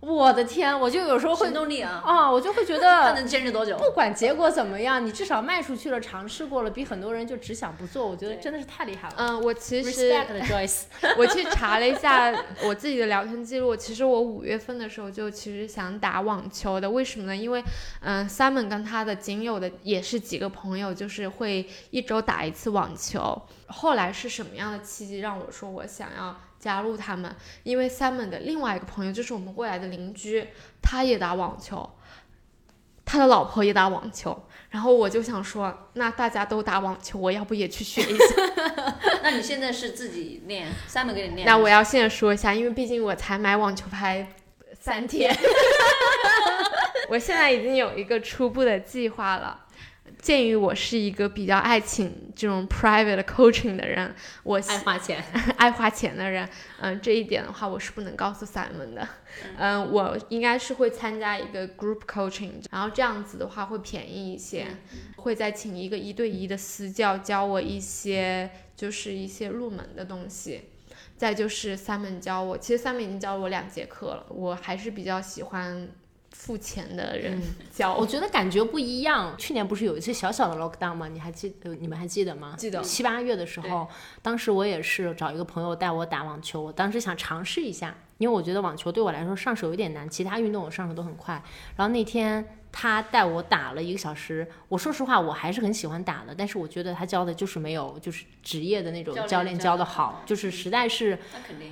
[0.00, 3.02] 我的天，我就有时候会行动力啊，啊，我就会觉得。
[3.02, 3.76] 他能坚持多久？
[3.78, 9.14] 不管结果怎么样，你至少卖出去了，尝试过了，比很多人就只想不做，我觉得真的是太厉害了。
[9.18, 10.82] 嗯，我其实 Joyce，
[11.18, 12.32] 我去查了一下
[12.64, 17.36] 我自己的聊天记录，其实我五月份的时候就其实想打网球的，为什么呢？
[17.36, 17.62] 因为
[18.00, 23.40] 嗯，Simon 跟他的仅有的也是几个朋友，就是会一周打一次网球。
[23.66, 27.34] 后来是什么样的契机让我说我想要加入他们？
[27.62, 30.48] 因为 Simon 的另外一个朋友就是我们未来的邻居，
[30.82, 31.88] 他也打网球，
[33.04, 34.46] 他的老婆也打网球。
[34.70, 38.24] 然后我就想说，那大家都打网球，我要不也去学一下？
[39.22, 41.46] 那你现在是自己练，Simon 给你练？
[41.46, 44.34] 那我要现在说一下，因为毕竟我才买网球拍
[44.78, 45.34] 三天，
[47.08, 49.64] 我现在已经有一个初步的计划了。
[50.20, 55.22] 鉴于我是一个比较爱请这种 private coaching 的人，我爱花钱。
[55.56, 56.48] 爱花钱的人，
[56.80, 59.08] 嗯、这一点的话我是不能告诉 Simon 的。
[59.56, 64.66] 嗯、我应该是会参加一个 group coaching，然后这样子的话会便宜一些，
[65.16, 70.70] 会再请一个一对一的私教教我一些就是一些入门的东西。
[71.16, 75.88] 再就是 Simon 教我，其实 Simon 已经教我两节课了，我还是比较喜欢
[76.38, 79.34] 付钱的人教我觉得感觉不一样。
[79.36, 81.08] 去年不是有一次小小的 lockdown 吗？
[81.08, 82.54] 你还记呃你们还记得吗？
[82.56, 83.88] 记得七八月的时候，
[84.22, 91.42] 当时我也是找一个朋友带我打网球，我当时想尝试一下，因为我觉得网球对我来说上手有点难，其他运动我上手都很快。
[91.76, 101.18] 然后那天他带我打了一个小时，我说实话我还是很喜欢打的，但是我觉得他教的就是没有就是职业的那种教练教的好，就是实在是。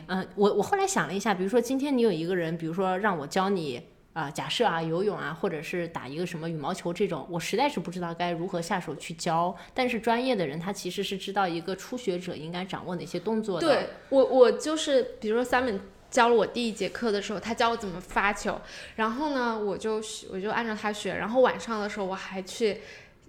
[0.09, 3.81] 嗯，我我后来想了一下，比如说今天你有一个人，比如说让我教你
[4.17, 9.55] 啊、假设啊游泳啊，或者是打一个什么羽毛球这种，我实在是不知道该如何下手去教。
[9.75, 13.67] 但是专业的人他其实是知道一个初学者应该掌握哪些动作的。
[13.67, 15.79] 对我，我就是比如说 Simon
[16.11, 18.59] 教了我第一节课的时候，他教我怎么发球，
[18.95, 22.79] 然后呢，我就我就按照他学，然后晚上的时候我还去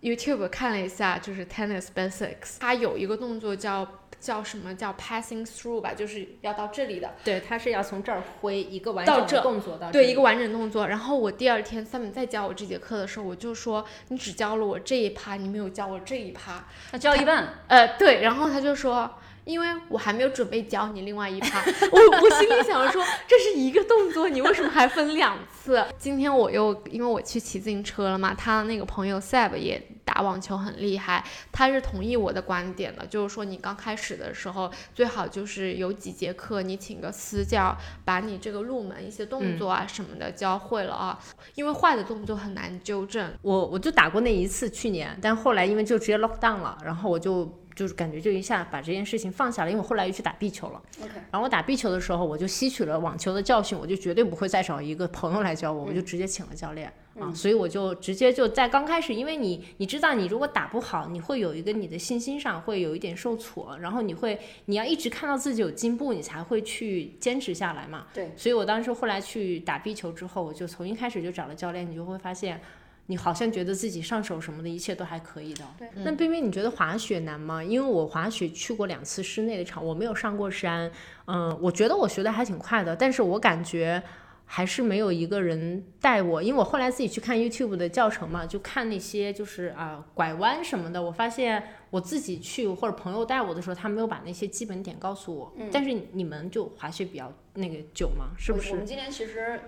[0.01, 3.85] YouTube 看了一下，就是 Tennis Basics，他有一个动作叫
[4.19, 10.87] 叫什么叫 Passing Through 吧，就是要到这里的，对，他是要从这儿挥一个完整动作的对一个完整动作。
[10.87, 16.65] 然后我第二天 Simon 再教我这节课的时候，我就说你只教了我这一趴，你没有教我这一趴。
[16.91, 19.09] 他教一半，呃，对，然后他就说，
[19.47, 25.83] 因为我还没有准备教你另外一趴，我我心里想说，这是一个动作，你为什么还分两次？
[25.97, 41.17] 今天我又因为我去骑自行车了嘛，他那个朋友 Seb 也打网球很厉害，他是同意我的观点的，就是说你刚开始的时候最好就是有几节课你请个私教，把你这个入门一些动作啊什么的教会了啊，
[41.55, 43.33] 因为坏的动作很难纠正。
[43.41, 47.45] 我我就打过那一次，去年，但后来因为就直接 lock down 了，然后我就
[47.77, 50.81] 就是感觉就一下把这件事情放下了，因为我后来又去打壁球了。
[50.99, 56.91] OK 然后我打壁球的时候，我就吸取了网球的教训，我就绝对不会再找一个朋友来教我，我就直接请了教练。
[57.19, 68.07] 啊，所以我就直接就在刚开始，因为你你知道，你如果打不好，你会有一个你的信心上会有一点受挫，然后你会你要一直看到自己有进步，你才会去坚持下来嘛。
[68.13, 72.59] 对，所以我当时后来去打壁球之后，我就从一开始就找了教练，你就会发现。
[73.07, 75.65] 你好像觉得自己上手什么的一切都还可以的。
[75.77, 77.63] 对那冰冰，你觉得滑雪难吗？
[77.63, 80.91] 因为我滑雪去过两次室内的场，我没有上过山。
[81.25, 84.01] 嗯，我觉得我学的还挺快的，但是我感觉
[84.45, 95.53] 还是没有一个人带我，因为我后来自己去看 YouTube 的教程嘛，就看那些就是啊、拐弯什么的，我发现我自己去或者朋友带我的时候，他没有把那些基本点告诉我。
[95.71, 98.31] 但是你们就滑雪比较那个久吗？
[98.37, 98.69] 是不是？
[98.69, 99.59] 我我们今年其实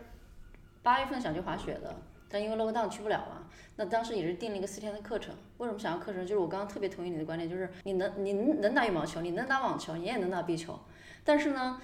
[0.82, 1.96] 八月份想去滑雪的，
[2.30, 3.48] 但因为 lockdown 去不了了。
[3.76, 5.34] 那当时也是定了一个四天的课程。
[5.58, 6.22] 为什么想要课程？
[6.28, 10.80] 就是我刚刚特别同意你的观点，就是你能你能打羽毛球，你能打网球，你也能打壁球。
[11.24, 11.82] 但是呢，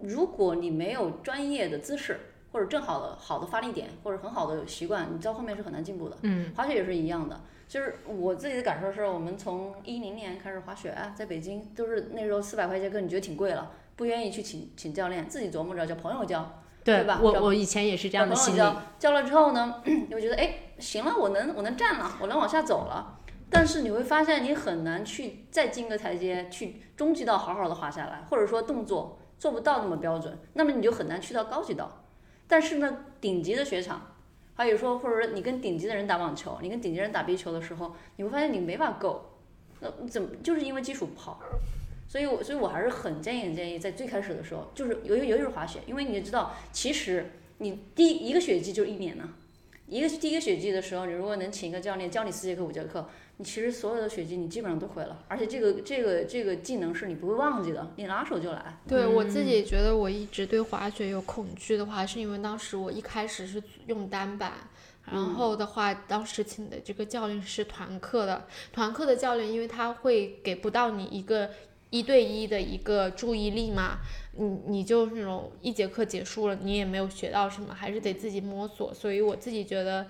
[0.00, 2.18] 如果你没有专业的姿势，
[2.50, 6.16] 或者正好的好的发力点，或者很好的习惯，你到后面是很难进步的。
[6.22, 7.40] 嗯，滑雪也是一样的。
[7.68, 16.61] 就是我自己的感受是，我们从一零年开始滑雪，啊，在北京都是那时候四百块钱课，你觉得挺贵了，不愿意去请请教练，自己琢磨着叫朋友教。
[16.84, 18.58] 对吧我我以前也是这样的心理。
[18.58, 23.18] 找朋友教教了之后呢， 你会觉得哎，行了，我能我能站了，我能往下走了。
[23.50, 32.04] 但是你会发现你很难去再进个台阶，去中级道好好的滑下来，或者说动作做不到那么标准，那么你就很难去到高级道。
[32.48, 34.14] 但是呢，顶级的雪场，
[34.54, 39.38] 还有说或者说你跟顶级的人打网球，你跟顶级人打壁球的时候，你会发现你没法够，
[39.80, 41.38] 那怎么就是因为基础不好。
[42.12, 49.30] 所以我，所以我还是很建议、很建议，在最开始的时候，就是尤尤其是滑雪，因为你知道，其实你第一一个雪季就一年呢，
[49.86, 58.78] 一个第一个雪季的时候，你如果能请一个教练教你四节课五节课，你其实所有的雪季你基本上都会了，而且这个这个这个技能是你不会忘记的，你拿手就来。
[58.86, 64.52] 对我自己觉得，我一直对滑雪有恐惧的话，是因为当时我一开始是用单板，
[65.10, 71.48] 然后的话，当时请的这个教练是团课的，团课的教练，因为他会给不到你一个
[71.92, 73.98] 一对一的一个注意力嘛，
[74.38, 80.06] 你你就那种一节课结束了，你也没有学到什么，还是得自己摸索，所以我自己觉得，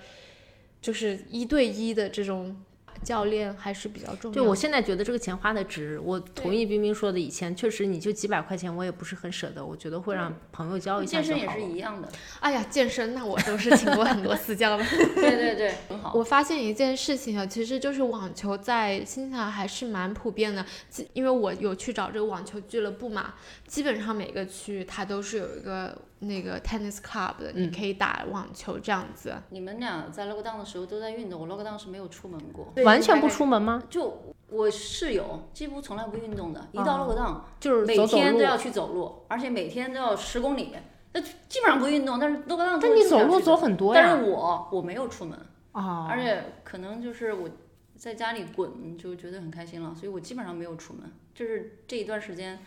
[0.80, 2.56] 就是一对一的这种
[3.04, 4.34] 教练还是比较重要。
[4.34, 11.48] 对我现在觉得这个钱花的值，我同意冰冰说的，以前确实你就几百块钱，我也不是很舍得，我觉得会让朋友教一下健身也。
[11.52, 12.08] 是一样的，
[12.40, 14.84] 哎呀，健身那我都是请过很多私教的。
[15.14, 16.12] 对对对，很好。
[16.14, 23.34] 我发现一件事情啊，其实就是网球在新西兰还是蛮普遍的，基因为我有去找这个网球俱乐部嘛，
[23.66, 29.34] 基本上每个区它都是有一个那个 tennis club 的，你可以打网球这样子。
[29.50, 33.82] 你们俩在 lockdown 的时候都在运动，我 lockdown 是没有出门过，完全不出门吗？
[33.90, 38.40] 就我室友几乎从来不运动的，一到 lockdown、就是每天都。
[38.40, 40.72] 要去走路，而且每天都要十公里，
[41.12, 42.20] 那基本上不运动。
[42.20, 44.00] 但是 lockdown 但你走路走很，多呀。
[44.02, 45.38] 但是我我没有出门，
[45.72, 47.48] 啊，而且可能就是我
[47.96, 52.60] 在家里滚就觉得很开心了，所以我基本上没有出门，就是这一段时间。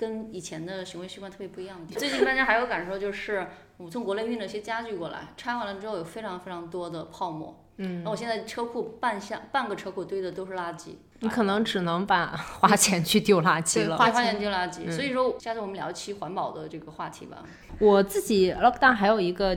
[0.00, 1.78] 跟以前的行为习惯特别不一样。
[1.86, 7.62] 最近大家还有感受就是，我从国内运了一些家具过来，拆完了之后有非常非常多的泡沫。
[7.76, 10.92] 嗯，然后我现在车库半下半个车库堆的都是垃圾。
[11.18, 12.28] 你可能只能把
[12.60, 13.88] 花钱去丢垃圾了。
[13.88, 17.44] 对花花钱钱丢垃圾，所以说下次我们聊一期环保的这个话题吧。
[17.78, 19.54] 我自己 lockdown 还有一个，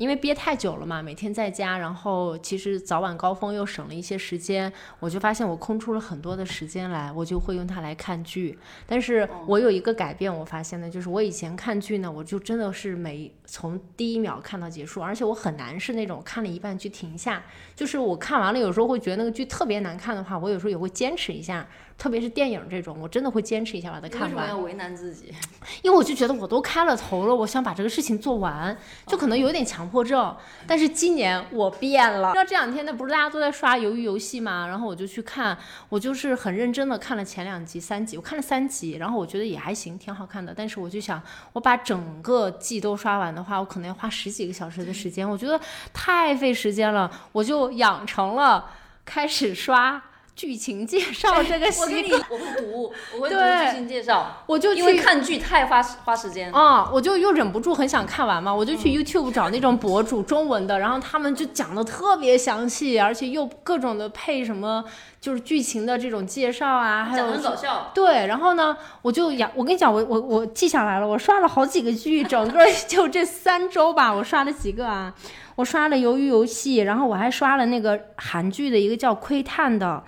[0.00, 8.58] 因为憋太久了嘛，每天在家，然后其实早晚高峰又省了一些时间，我就发现我空出了很多的时间来，我就会用它来看剧。
[8.86, 17.44] 但是我有一个改变，我发现呢，就是我以前看剧呢，我就真的是每从第一秒看到结束，而且我很难是那种看了一半剧停下，
[17.76, 21.68] 就是我看完了，有时候会觉得那个剧特别难看的话，我有时候也会坚持一下。
[22.00, 24.30] 特别是电影这种，我真的会坚持一下把它看完。
[24.30, 25.34] 为什么要为难自己？
[25.82, 28.74] 因为我就觉得我都开了头了，我想把这个事情做完，
[29.06, 30.34] 就可能有点强迫症。
[30.66, 35.58] 但是今年我变了，知道这两天那不是大家都在刷鱿鱼游戏嘛，然后我就去看，
[35.90, 40.54] 我就是很认真的看了前两集、三集，我看了三集，然后我觉得也还行，挺好看的。
[40.56, 45.60] 但是我就想，我把整个季都刷完的话，我可能要花十几个小时的时间，我觉得
[45.92, 48.70] 太费时间了，我就养成了
[49.04, 50.02] 开始刷。
[50.40, 56.50] 剧情介绍 这个我习惯，给你，我会读，我会读对剧情介绍，我就因为看剧太花花时间。
[56.50, 64.82] 啊、我就又忍不住很想看完嘛，我就去 YouTube 找那种博主中文的，然后他们就讲的特别详细，而且又各种的配什么
[65.20, 75.12] 就是剧情的这种介绍啊，还有很搞笑，对，然后呢，我就呀，我跟你讲，我我我记下来了，我刷了好几个剧，整个 就这三周吧，我刷了几个啊？
[75.56, 80.02] 我刷了《鱿鱼游戏》，然后我还刷了那个韩剧的一个叫《窥探》的。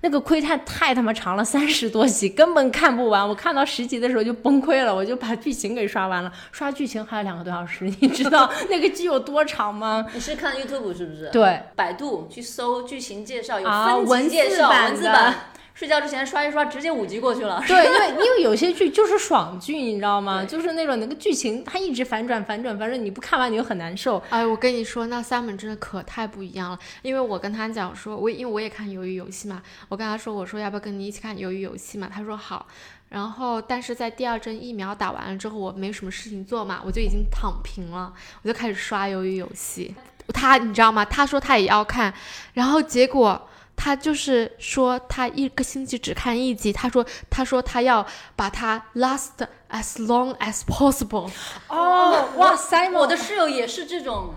[0.00, 3.28] 那个《窥探》太他妈长了，三十多集，根本看不完。
[3.28, 6.32] 我看到十集的时候就崩溃了，我就把剧情给刷完了。
[6.52, 10.06] 刷剧情还有两个多小时， 你知道那个剧有多长吗？
[10.14, 11.28] 你是看 YouTube 是不是？
[11.32, 15.34] 对，百度去搜剧情介绍，有啊分文字级介绍、文字版。
[15.78, 17.62] 睡觉之前刷一刷，直接五集过去了。
[17.68, 20.44] 对，因为 因为有些剧就是爽剧，你知道吗？
[20.44, 24.20] 就是那种那个剧情它一直反转反转反转，你不看完你就很难受。
[24.30, 26.78] 哎，我跟你说，那 Simon 真的可太不一样了。
[27.02, 32.10] 因为我跟他讲说，我因为我也看鱿鱼游戏嘛，我跟他说，我说要不要跟你一起看鱿鱼游戏嘛？
[32.12, 32.66] 他说好。
[33.10, 38.12] 然后，但是在第二针疫苗打完了之后，我没什么事情做嘛，我就已经躺平了，
[38.42, 39.94] 我就开始刷鱿鱼游戏。
[40.34, 41.04] 他你知道吗？
[41.04, 42.12] 他说他也要看，
[42.54, 43.48] 然后结果。
[43.80, 46.72] 他就是说，他一个星期只看一集。
[46.72, 49.30] 他说，他说他要把它 last
[49.70, 51.30] as long as possible。
[51.68, 54.34] 哦，哇塞，我的室友也是这种。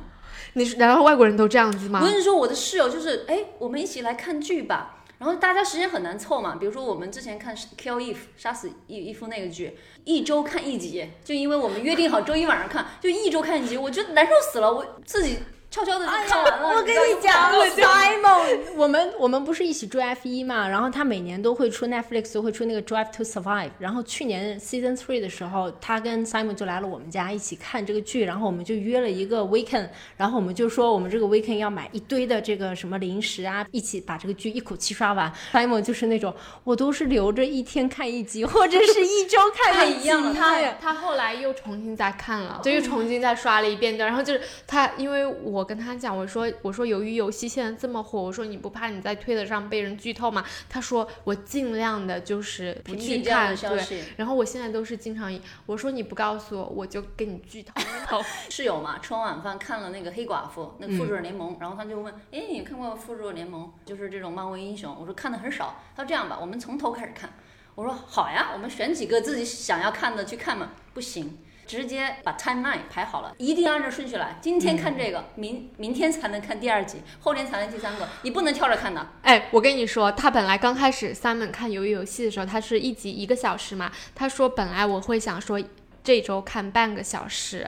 [0.53, 2.07] 你是难道外国人都这样子吗我？
[2.07, 4.97] 跟你说，我的室友就是，哎，我们一起来看剧吧。
[5.17, 15.37] 然后大家时间很难凑嘛，比如说我们之前看《Kill Eve》杀死伊伊夫那个剧，一周看一集，就因为我们约定好周一晚上看，就一周看一集，我觉得难受死了，我自己
[15.71, 16.67] 悄悄的就看完了。
[16.67, 35.31] 我跟你讲，Simon，我们我们不是一起追 F 一嘛，然后他每年都会出 Netflix 都会出那个 Drive to Survive，然后去年 Season Three 的时候，他跟 Simon 就来了我们家一起看这个剧，然后我们就约了一个 weekend，然后我们就说我们这个 weekend 要买一堆的这个什么零食啊，一起把这个剧一口气刷完。
[35.53, 40.01] Simon 就是那种我都是留着一天看一集，或者是一周看太一集。
[40.03, 44.05] 一样了他 他后来又重新再看了，就又重新再刷了一遍的。
[44.05, 50.43] 然后就是他，因为我我跟他讲，我说我说由于游戏现在这么火，我说你不怕你在推特上被人剧透吗？
[50.67, 54.03] 他说我尽量的就是不去看，消息。
[54.17, 55.31] 然后我现在都是经常，
[55.67, 57.79] 我说你不告诉我，我就给你剧透。
[58.49, 63.71] 室友嘛，吃完晚饭看了那个黑寡妇，那个复仇者联盟，然后他就问，哎，你看过复仇者联盟？
[63.85, 64.97] 就是这种漫威英雄。
[64.99, 65.79] 我说看的很少。
[65.95, 67.31] 他说这样吧，我们从头开始看。
[67.75, 70.71] 我说好呀，我们选几个自己想要看的去看嘛。
[70.95, 71.37] 不行，
[71.71, 74.35] 直接把 timeline 排好了，一定按照顺序来。
[74.41, 79.07] 今天看这个，明明天才能看第二集，后天才能第三个，你不能跳着看的。
[79.21, 83.89] 哎，我跟你说，他本来刚开始 Simon 看鱿鱼游戏的时候，他是一集一个小时嘛。
[84.13, 85.63] 他说本来我会想说
[86.03, 87.65] 这周看半个小时，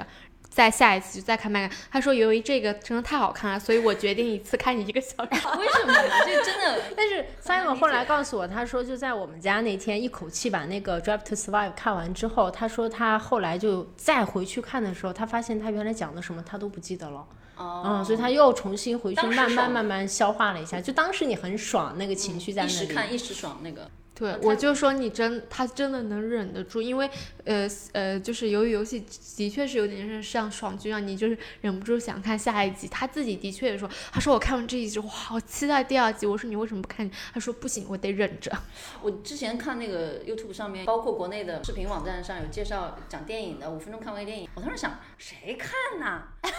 [0.53, 1.75] 再下一次就再看半个。
[1.91, 5.31] 他说由于这个真的太好看了，所以我决定一次看一个小时。
[5.57, 5.99] 为什么呢？
[6.25, 17.25] 这真的 但是 Simon 后来告诉我，他说就在我们家那天一口气把那个《Drive to Survive》看完之后，他说他后来就再回去看的时候，他发现他原来讲的什么他都不记得了。
[17.57, 20.79] 哦，嗯，所以他又重新回去慢慢慢慢消化了一下。
[20.79, 22.73] 就当时你很爽，那个情绪在那里。
[22.73, 23.89] 时看一时爽那个。
[24.15, 27.09] 对，我就说你真，他真的能忍得住，因为
[27.45, 29.03] 呃呃，就是由于游戏
[29.35, 32.87] 的确是有点是像爽剧一样，你就是忍不住想看下一集。
[32.87, 36.27] 他自己的确也说，他说我看完这一集，哇，好期待第二集。
[36.27, 37.09] 我说你为什么不看？
[37.33, 38.51] 他说不行，我得忍着。
[39.01, 44.47] 我之前看那个 YouTube 上面，包括国内的视频网站上有介绍讲电影的，五分钟看完一电影。
[44.53, 46.23] 我当时想，谁看呐？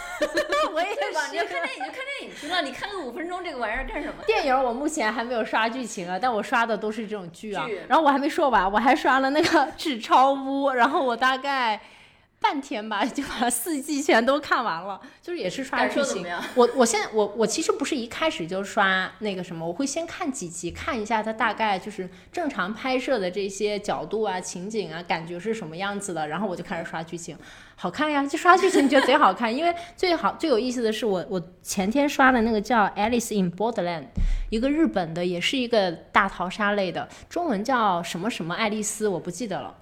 [0.73, 1.27] 我也对吧？
[1.31, 4.23] 你要看电影就看电影去了，你看个五分钟这个玩意儿干什么？
[4.25, 7.79] 电影我目前还没有刷剧情啊，但我刷的都是这种剧啊剧。
[7.87, 11.79] 然后我还没说完，我还刷了那个《纸钞屋》，然后我大概
[12.47, 16.23] 半天吧 就把四季全都看完了，就是也是刷剧情？
[16.53, 27.35] 我我现在我我其实不是一开始就刷那个什么，我会先看几集，看一下它大概就是正常拍摄的这些角度啊、情景啊，感觉是什么样子的，然后我就开始刷剧情，
[27.75, 29.53] 好看呀，就刷剧情觉得贼好看。
[29.53, 34.03] 因为最好最有意思的是我我前天刷的那个叫《Alice in Borderland》，
[34.51, 39.75] 一个日本的，也是一个大逃杀类的，中文叫什么什么爱丽丝，我不记得了。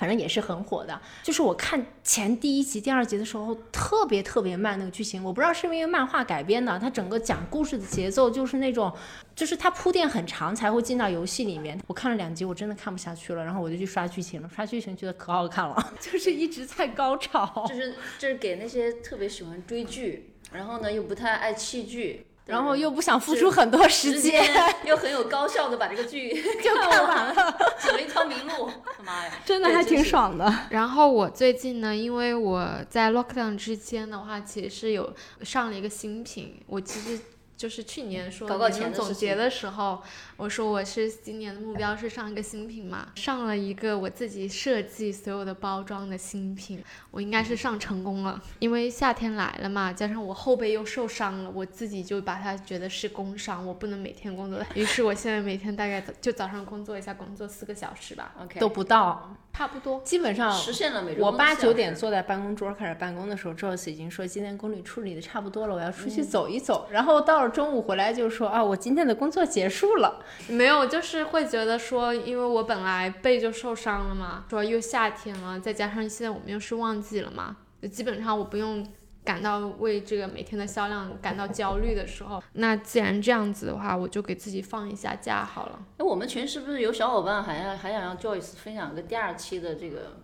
[0.00, 8.90] 反正也是很火的，就是我看前第一集、第二集的时候特别特别慢，那个剧情我不知道是因为漫画改编的，它整个讲故事的节奏就是那种，
[9.36, 11.78] 就是它铺垫很长才会进到游戏里面。
[11.86, 17.74] 我看了两集，我真的看不下去了，然后我就去刷剧情了，刷剧情觉得可好看了， 就是一直在高潮就。
[17.74, 24.44] 是就是给那些特别喜欢追剧，然后呢又不太爱弃剧，然后又不想付出很多时时间，
[24.84, 26.30] 又很有高效的把这个剧
[26.62, 28.68] 就看完了，走了一条明路。
[29.04, 30.52] 妈呀， 真的还挺爽的。
[30.70, 36.60] 然后我最近呢，因为我在 lockdown 之间的话，其实是有上了一个新品。
[36.66, 37.18] 我其实
[37.56, 40.02] 就是去年说搞搞年总结的时候，
[40.40, 48.42] 我说我是今年的目标是上一个新品嘛，上了一个我自己设计所有的包装的新品，我应该是上成功了。
[48.58, 54.58] 因为夏天来了嘛，加上我后背又受伤了，我自己就把它觉得是工伤，我不能每天工作。
[54.74, 60.00] 于是我现在每天大概就早上工作一下，工作四个小时吧，OK，都不到，差不多。
[60.00, 66.88] 基本上实现了每周我八九点坐在办公桌开始办公的时候，Joyce 已经说今天公里处理的差不多了，我要出去走一走。
[66.90, 70.24] 然后到了中午回来就说啊，我今天的工作结束了。
[70.48, 78.86] 没有，就是会觉得说，因为我本来背就受伤了嘛，说又夏天了，再加上现在我们又是旺季了嘛，就基本上我不用
[79.24, 85.78] 感到为这个每天的销量感到焦虑的时候，那既然这样子的话，我就给自己放一下假好了。
[85.98, 90.16] 哎，我们群是不是有小伙伴还要还想让 Joyce 分享个第二期的这个？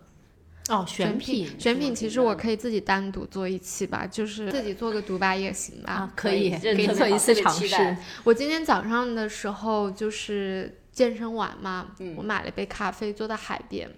[0.69, 5.93] 哦，选品品选品其实我可以自己单独做一期吧，就是自己做个独白也行吧。
[5.93, 7.97] 啊，可可以以，可以做一次尝试。
[8.23, 13.89] 我今天早上的时候就是健身完嘛，我买了一杯咖啡，坐在海边，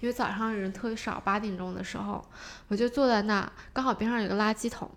[0.00, 2.24] 因为早上人特别少，八点钟的时候，
[2.68, 4.90] 我就坐在那，刚好边上有个垃圾桶，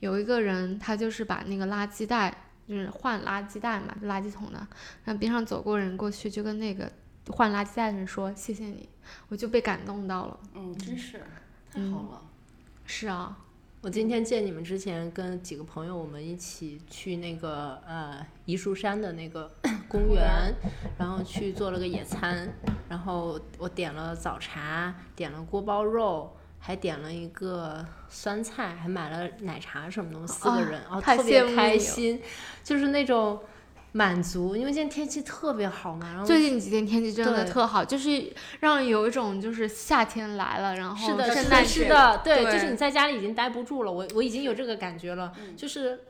[0.00, 2.34] 有一个人他就是把那个垃圾袋，
[2.68, 4.58] 就是换垃圾袋嘛，垃圾桶的，
[5.04, 6.90] 然后边上走过人过去，就跟那个
[7.30, 8.88] 换垃圾袋的人说谢谢你，
[9.28, 10.38] 我就被感动到了。
[10.54, 11.22] 嗯，真是
[11.72, 12.22] 太好了。
[12.84, 13.36] 是啊，
[13.82, 19.50] 我今天见你们之前，跟几个朋友我们一起去那个呃宜树山的那个
[19.88, 20.54] 公园，
[20.98, 22.52] 然后去做了个野餐，
[22.88, 32.20] 然后我点了早茶，点了锅包肉，还点了一个酸菜，还买了奶茶什么东西四个啊人，然后特别开心，
[32.64, 33.40] 就是那种
[33.92, 42.52] 满足，因为今天天气特别好嘛，然后最近几天天气真的特好，就是让人有一种就是夏天来了，然后是的，是的，对，对。
[42.52, 45.56] 就是你在家里已经待不住了，我我已经有这个感觉了，嗯。
[45.56, 46.00] 就是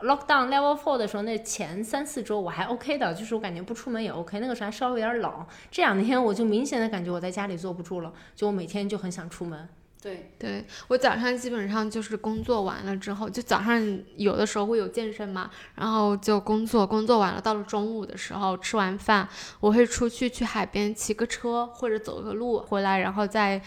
[0.00, 9.68] lockdown level four 的时候，那前三四周我还 OK 的，就是我感觉不出门也 OK，那个时候还稍微有点冷，这两天我就明显的感觉我在家里坐不住了，就我每天就很想出门。
[10.00, 19.28] 对，对我早上基本上就是工作完了之后，就早上有的时候会有健身嘛，然后就工作，工作完了到了中午的时候吃完饭，
[19.58, 23.60] 我会出去去海边骑个车或者走个路回来，然后再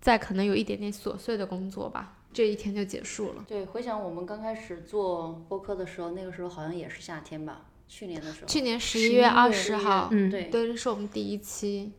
[0.00, 3.44] 再可能有一点点琐碎的工作吧，这一天就结束了。
[3.46, 8.48] 对，回想我们刚开始做播客的时候，那个时候好像也是夏天吧，去年的时候。
[8.48, 10.44] 去年十一月二十号，嗯对。
[10.44, 11.92] 对，这是我们第一期，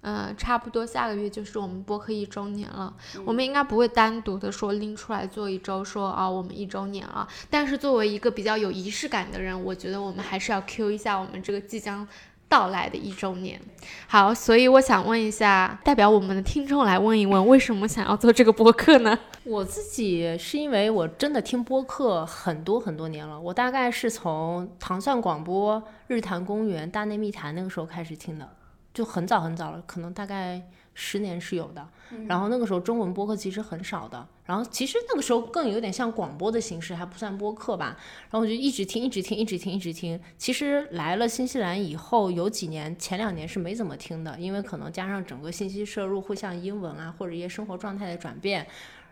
[0.00, 2.94] 呃，差不多下个月就是我们播客一周年了。
[3.24, 7.26] 我们应该不会单独的说拎出来做一周，说啊我们一周年啊。
[7.50, 12.06] 但是作为一个比较有仪式感的人，我觉得我们还是要 Q 一下我们这个即将。
[12.50, 13.60] 到来的一周年，
[14.06, 19.18] 好，所以我想问一下，代表我们的听众来问一问，为什么想要做这个播客呢？
[19.44, 28.48] 我自己是因为我真的听播客很多很多年了，我大概是从糖蒜广播、日坛公园、大内密谈那个时候开始听的，
[28.92, 31.88] 就很早很早了，可能大概十年是有的。
[32.26, 37.96] 然后那个时候中文播客其实很少的，然后其实那个时候更有点像广播的形式，还不算播客吧。
[38.30, 40.18] 然后我就一直听，一直听，一直听，一直听。
[40.38, 48.66] 其实来了新西兰以后，有几年前两年是没怎么听的，因为可能加上整个信息摄入会像英文啊，或者一些生活状态的转变。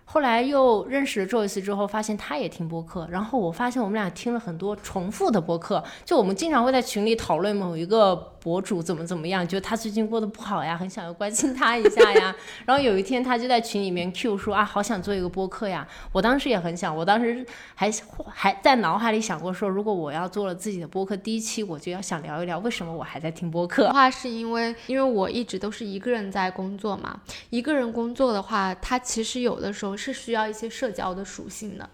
[0.09, 12.35] 后来又认识了 Joyce 之后，发现他也听播客，然后我发现我们俩听了很多重复的播客，就我们经常会在群里讨论某一个博主怎么怎么样，觉得他最近过得不好呀，很想要关心他一下呀。
[12.65, 15.87] 然后有一天他就在群里面 Q 说啊，好想做一个播客呀。
[16.13, 17.45] 我当时也很想，我当时
[17.75, 17.93] 还
[18.29, 23.91] 还在脑海里想过说，如果我要做了自己的播客，第一期我就要想聊一聊为什么我还在听播客。
[23.91, 27.21] 话是因为，因为我一直都是一个人在工作嘛。
[27.51, 31.89] 一个人工作的话，他其实有的时候是需要一些社交的属性的。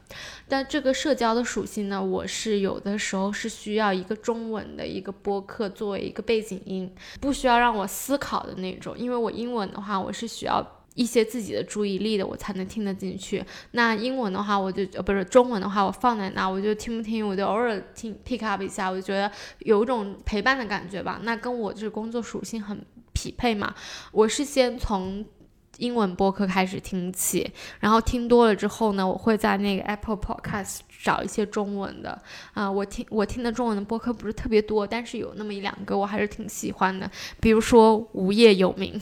[0.48, 8.98] 但这个社交的属性呢，我是有的时候是需要一个中文的一个播客作为一个背景音，不需要让我思考的那种。
[8.98, 10.78] 因为我英文的话，我是需要。
[10.94, 13.42] 一些自己的注意力的，我才能听得进去。
[13.70, 21.18] 那英文的话，我就呃不是中文的话，我放在那，我就听不听，我就偶尔听 pick up 一下，我就觉得有一种陪伴的感觉吧。
[21.22, 22.84] 那跟我这工作属性很
[23.14, 23.74] 匹配嘛。
[24.10, 25.24] 我是先从
[25.78, 27.50] 英文播客开始听起，
[27.80, 32.20] 然后听多了之后呢，我会在那个 Apple Podcast 找一些中文的。
[32.52, 37.10] 啊、我听我听的中文的播客不是特别多，但是有那么一两个我还是挺喜欢的，
[37.40, 38.94] 比如说《无业游民》，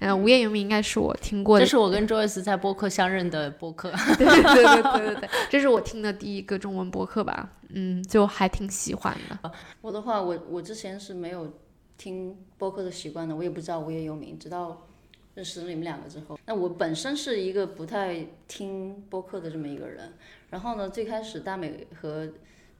[0.00, 1.64] 嗯、无业游民》应该是我听过的。
[1.64, 3.90] 这是我跟 Joyce 在播客相认的播客。
[4.18, 5.14] 对对对对对对。
[5.20, 9.52] 对，这是我听的第一个中文播客吧，嗯，就还挺喜欢的。
[9.80, 11.52] 我的话，我我之前是没有
[11.96, 14.85] 听播客的习惯的，我也不知道无业游民，直到
[15.36, 16.36] 认识了你们两个之后。
[16.46, 20.12] 那我本身是一个不太听播客的这么一个人，
[20.50, 22.26] 然后呢，最开始大美和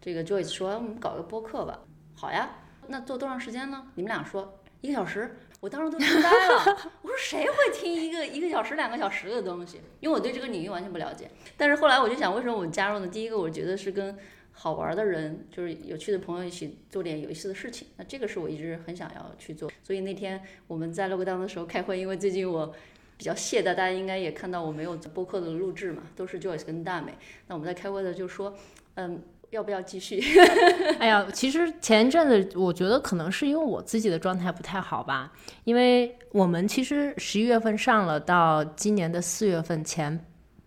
[0.00, 1.80] 这个 Joyce 说，我们搞个播客吧，
[2.16, 2.50] 好呀，
[2.88, 3.86] 那做多长时间呢？
[3.94, 5.36] 你们俩说一个小时。
[5.59, 9.80] 我当时都惊呆了，我说谁会听一个一个小时、两个小时的东西？
[10.00, 11.30] 因为我对这个领域完全不了解。
[11.57, 13.09] 但是后来我就想，为什么我加入呢？
[13.09, 14.16] 第一个，我觉得是跟
[14.59, 17.86] 好玩的人，就是有趣的朋友一起做点有意思的事情。
[17.96, 19.70] 那这个是我一直很想要去做。
[19.82, 22.74] 所以那天我们在 logo 当的时候开会，因为最近我
[23.16, 27.12] 比较懈怠，大家应该也看到我没有播客的录制嘛，都是 Joyce 跟大美。
[27.46, 28.57] 那我们在开会的就说，
[28.94, 29.22] 嗯。
[29.50, 30.20] 要不要继续？
[30.98, 35.32] 哎呀，其实前一阵子我觉得可能是因为我自己的状态不太好吧，
[35.62, 40.20] 因为我们其实十一月份上了，到今年的四月份前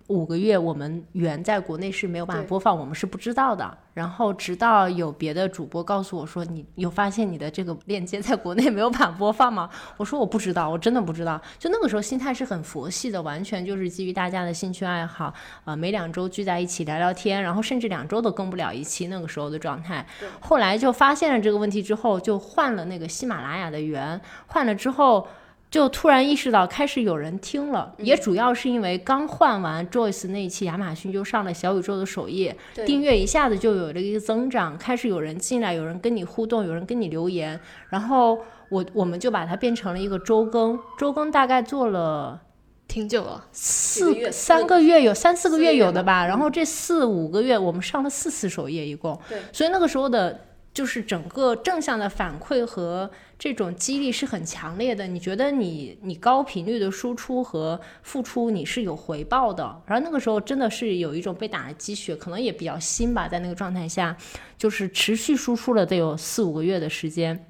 [0.10, 3.78] 五个月，我们原在国内是没有办法播放，我们是不知道的。
[3.94, 9.70] 然后直到有别的主播告诉我说，你有发现你的这个链接在国内没有办法播放吗？
[9.98, 11.40] 我说我不知道，我真的不知道。
[11.60, 15.32] 就那个时候心态是很佛系的，完全就是基于大家的兴趣爱好，
[15.66, 20.04] 呃，每两周聚在一起聊聊天，然后甚至两周都更不了一期，那个时候的状态。
[20.40, 25.28] 后来就发现了这个问题之后，就换了那个喜马拉雅的源，换了之后。
[25.72, 32.58] 就突然意识到开始有人听了，也主要是因为刚换完 Joyce 那一期，亚马逊就上了小宇宙的首页，
[32.88, 37.60] 订阅一下子就有了一个增长，开始有人进来，有人跟你互动，有人跟你留言，
[37.90, 38.40] 然后
[38.70, 42.42] 我我们就把它变成了一个周更，周更大概做了
[42.88, 50.46] 挺久了，四三个月有三四个月月有的吧吧，然后这四五个月我们上了四次首页一共，对，所以那个时候的。
[50.74, 55.08] 就是整个正向的反馈和这种激励是很强烈的。
[55.08, 64.16] 你觉得你你高频率的输出和付出你是有回报的，然后那个时候真的是有一种被打了鸡血，可能也比较新吧，在那个状态下，
[64.58, 67.46] 就是持续输出了得有四五个月的时间，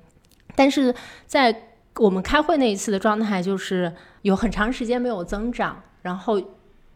[0.55, 0.93] 但是
[1.28, 1.55] 在
[1.95, 6.41] 我们开会那一次的状态，就是有很长时间没有增长，然后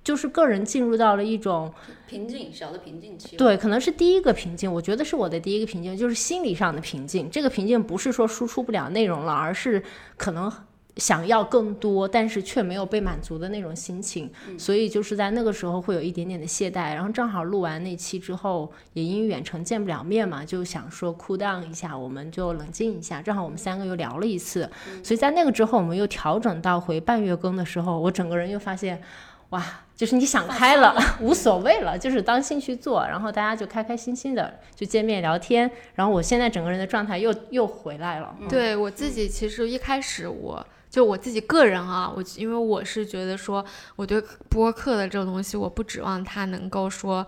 [0.04, 1.74] 就是个人进入到了一种
[2.08, 3.38] 瓶颈，小的瓶颈期。
[3.38, 7.30] 对，可能是第一个瓶颈，我觉得是我的第一个瓶颈，就是心理上的瓶颈。
[7.30, 9.82] 这个瓶颈不是说输出不了内容了，而是
[10.18, 10.52] 可能
[10.98, 14.30] 想要更多，但是却没有被满足的那种心情，
[14.60, 16.94] 所以就是在那个时候会有一点点的懈怠。
[16.94, 23.24] 然后正好录完那期之后，也因为远程见不了面嘛，就想说 cool down 一下，我们就冷静一下。
[23.24, 24.70] 正好我们三个又聊了一次，
[25.02, 29.02] 所以在那个之后，我们又调整到回半月更的时候，我整个人又发现，
[29.50, 29.66] 哇，
[29.96, 35.70] 就是你想开了， 无所谓了，就是当兴趣做，然后大家就开开心心的就见面聊天。
[35.96, 38.36] 然后我现在整个人的状态又又回来了。
[38.50, 40.66] 对我自己，其实一开始我。
[40.90, 43.66] 就我自己个人啊，我因为我是觉得说，
[43.96, 47.26] 我对播客的这种东西，我不指望它能够说。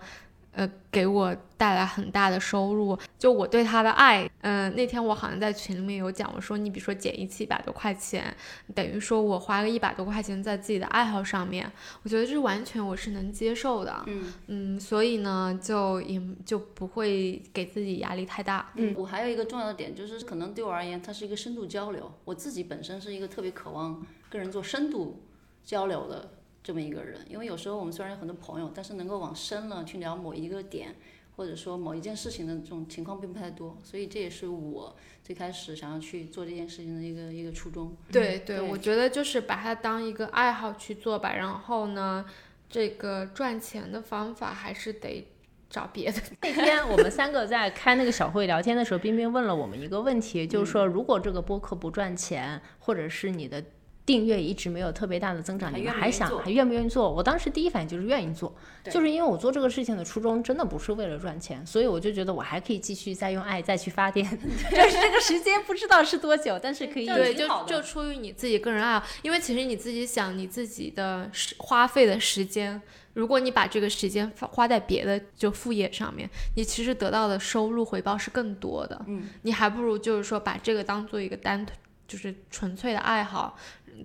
[0.56, 4.28] 呃，给我带来很大的收入，就我对他的爱。
[4.40, 8.34] 嗯，那天我好像在群里面有讲，我说你比如说减一期一百多块钱，
[8.74, 11.70] 等于说我花个一百多块钱在自己的爱好上面，
[12.02, 14.02] 我觉得这完全我是能接受的。
[14.06, 18.72] 嗯嗯，所以呢，就也就不会给自己压力太大。
[18.76, 22.10] 嗯，我还有一个重要的点就是，可能对我而言，它是一个深度交流。
[22.24, 25.22] 我自己本身是一个特别渴望跟人做深度
[25.62, 26.30] 交流的。
[26.66, 30.96] 这么一个人，因为有时候我们虽然有很多朋友，但是能够往深了去聊某一个点，
[31.36, 37.96] 或者说某一件事情的这种情况并不太多，所以这也是我最开始想要去做这件事情的一个一个初衷。
[38.10, 42.26] 对对，我觉得就是把它当一个爱好去做吧，然后呢，
[42.68, 45.24] 这个赚钱的方法还是得
[45.70, 46.20] 找别的。
[46.42, 53.62] 那天我们三个在开那个小会聊天的时候，冰冰问了我们一个问题，就是说如果这个播客不赚钱，或者是你的。
[54.06, 57.12] 订阅一直没有特别大的增长，你们还想还愿不愿意做？
[57.12, 58.54] 我当时第一反应就是愿意做，
[58.84, 64.24] 就是因为我做这个事情的初衷真的不是为了赚钱，所以我就觉得我还可以继续再用爱再去发电，
[64.70, 72.80] 就是这个时间不知道是多久，但是可以对，就就出于你自己个人爱好，因为其实你自己想你自己的时花费的时间，
[73.14, 79.04] 如果你把这个时间花在别的就副业上面，你其实得到的收入回报是更多的。
[79.08, 81.66] 嗯，你还不如就是说把这个当做一个单
[82.06, 83.58] 就是纯粹的爱好。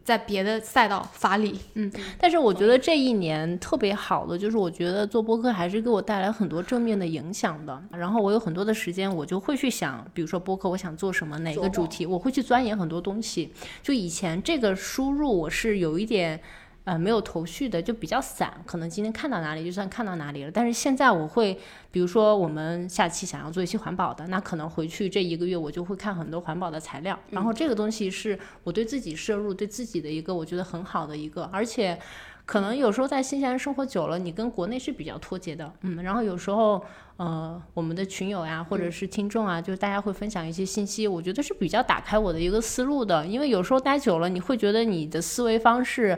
[0.04, 7.82] 在别的赛道发力，嗯，但是我觉得这一年特别好的就是，我觉得做播客还是给我带来很多正面的影响的。
[7.92, 13.52] 然后我有很多的时间，我就会去想，比如说播客我想做什么，哪个主题，我会去钻研很多东西。
[13.82, 16.42] 就以前这个输入我是有一点。
[16.84, 20.50] 呃，没有头绪的就比较散，可能今天看到哪里就算看到哪里了。
[20.52, 21.56] 但是现在我会，
[21.92, 27.18] 比如说我们下期想要做一期环保的，那可能回去这一个月我就会看很多环保的材料。
[27.30, 31.96] 然后这个东西是我对自己摄入、对自己的一个我觉得很好的一个，而且
[32.48, 36.02] 可能有时候在新西兰生活久了，你跟国内是比较脱节的，嗯。
[36.02, 36.84] 然后有时候
[37.18, 43.24] 呃，我们的群友呀，或者是听众啊，就大家会分享一些信息，我觉得是比较打开我的一个思路的。
[43.28, 46.18] 因为有时候待久了，你会觉得你的思维方式。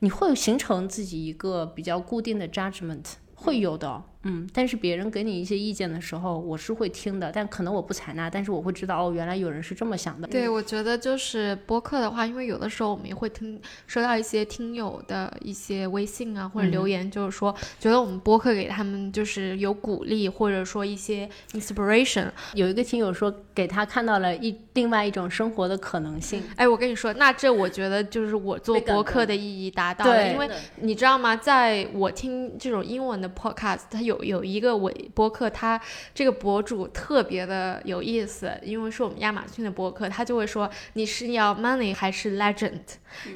[0.00, 4.02] 你会形成自己一个比较固定的 judgment，会有的。
[4.28, 10.26] 嗯，但是别人给你一些意见的时候，我是会听的，但可能我不采纳，但是我会知道哦，原来有人是这么想的。
[10.26, 22.26] 对，我觉得就是播客的话，因为有的时候我们也会听收到一些听友的一些微信啊或者留言，就是说觉得我们播客给他们就是有鼓励，或者说一些 inspiration。
[22.54, 26.42] 有一个听友说给他看到了一另外一种生活的可能性。
[26.56, 30.50] 哎，我跟你说，那这我觉得就是我做播客的意义达到了，因为
[30.80, 31.36] 你知道吗？
[31.36, 34.15] 在我听这种英文的 podcast，它有。
[34.22, 35.80] 有一个我播客，他
[36.14, 42.80] 这个博主特别的有意思，因为是我们亚马逊的播客，他就会说你是要 money 还是 legend？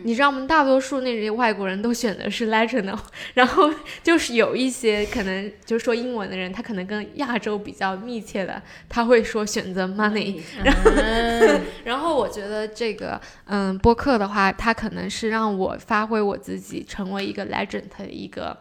[0.03, 0.41] 你知道我们？
[0.51, 2.93] 大多数那些外国人都选的是 legend，
[3.35, 3.71] 然后
[4.03, 10.41] 就是有一些可能就是说英文的人，他可能跟亚洲比较密切的，他会说选择 money。
[10.65, 18.57] 然后，然后我觉得这个嗯播客的话，它可能是让我发挥我自己，成为一个 legend 的一个。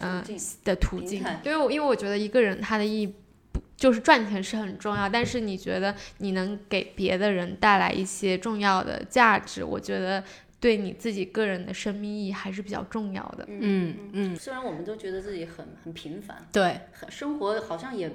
[0.00, 0.22] 嗯
[0.64, 3.14] 的途径，因为我因为我觉得一个人他的意义
[3.52, 10.22] 不就是赚钱是很重要，但是你觉得你能给别的人带来一些重要的价值，我觉得
[10.60, 13.44] 对你自己个人的生命意义还是比较重要的。
[13.48, 18.10] 嗯嗯，虽然我们都觉得自己很很平凡，对，生活好像也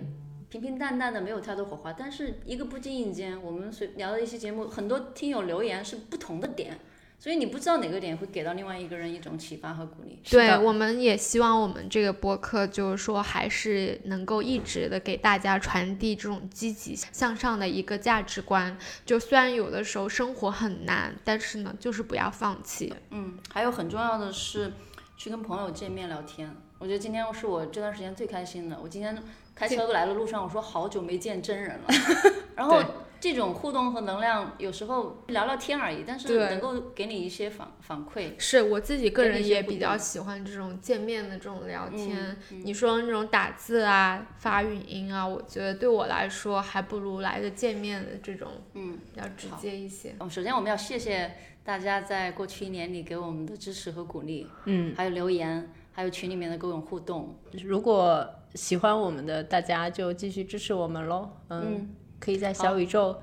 [0.49, 6.77] 平平淡淡的，没有太多火花，但是一个不经意间，我们随聊的一些节目，很多听友留言是不同的点。
[7.21, 10.19] 所以你不知道哪个点会给到另外一个人一种启发和鼓励。
[10.27, 18.75] 对，我们也希望我们这个播客就是说，还是能够一直的给大家传递这种积极向上的一个价值观。
[19.05, 22.91] 就虽然有的时候生活很难，但是呢，就是不要放弃。
[23.11, 24.73] 嗯，还有很重要的是，
[25.15, 26.51] 去跟朋友见面聊天。
[26.79, 28.79] 我觉得今天是我这段时间最开心的。
[28.81, 29.15] 我今天
[29.53, 31.85] 开车来的路上，我说好久没见真人了。
[32.57, 32.81] 然后
[33.21, 38.31] 这种互动和能量有时候聊聊天而已，但是能够给你一些反反馈。
[38.39, 42.35] 是我自己个人也比较喜欢这种见面的这种聊天。
[42.49, 50.15] 嗯你说那种打字啊、发语音啊，我觉得对我来说还不如来个见面的这种嗯，要直接一些。
[50.19, 51.31] 嗯首先我们要谢谢
[51.63, 57.37] 大家在过去一年里给我们的支持和鼓励，嗯，还有留言，还有群里面的各种互动。
[57.63, 61.29] 如果喜欢我们的大家就继续支持我们喽。
[61.49, 63.21] 嗯，嗯，可以在小宇宙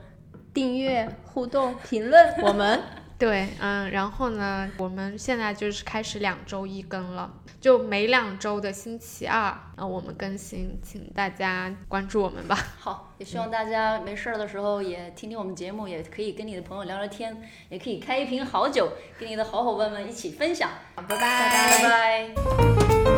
[0.52, 2.78] 订阅、互动、评论 我们。
[3.18, 7.28] 对，嗯，然后呢，我们现在就是开始两周一更了，
[7.60, 9.40] 就每两周的星期二，
[9.74, 12.56] 啊，我们更新，请大家关注我们吧。
[12.78, 17.36] 好，也希望大家没事儿的时候也听听我们节目，也可以跟你的朋友聊聊天，
[17.70, 18.88] 也可以开一瓶好酒，
[19.18, 20.70] 跟你的好伙伴们一起分享。
[20.94, 23.17] 好拜拜拜拜。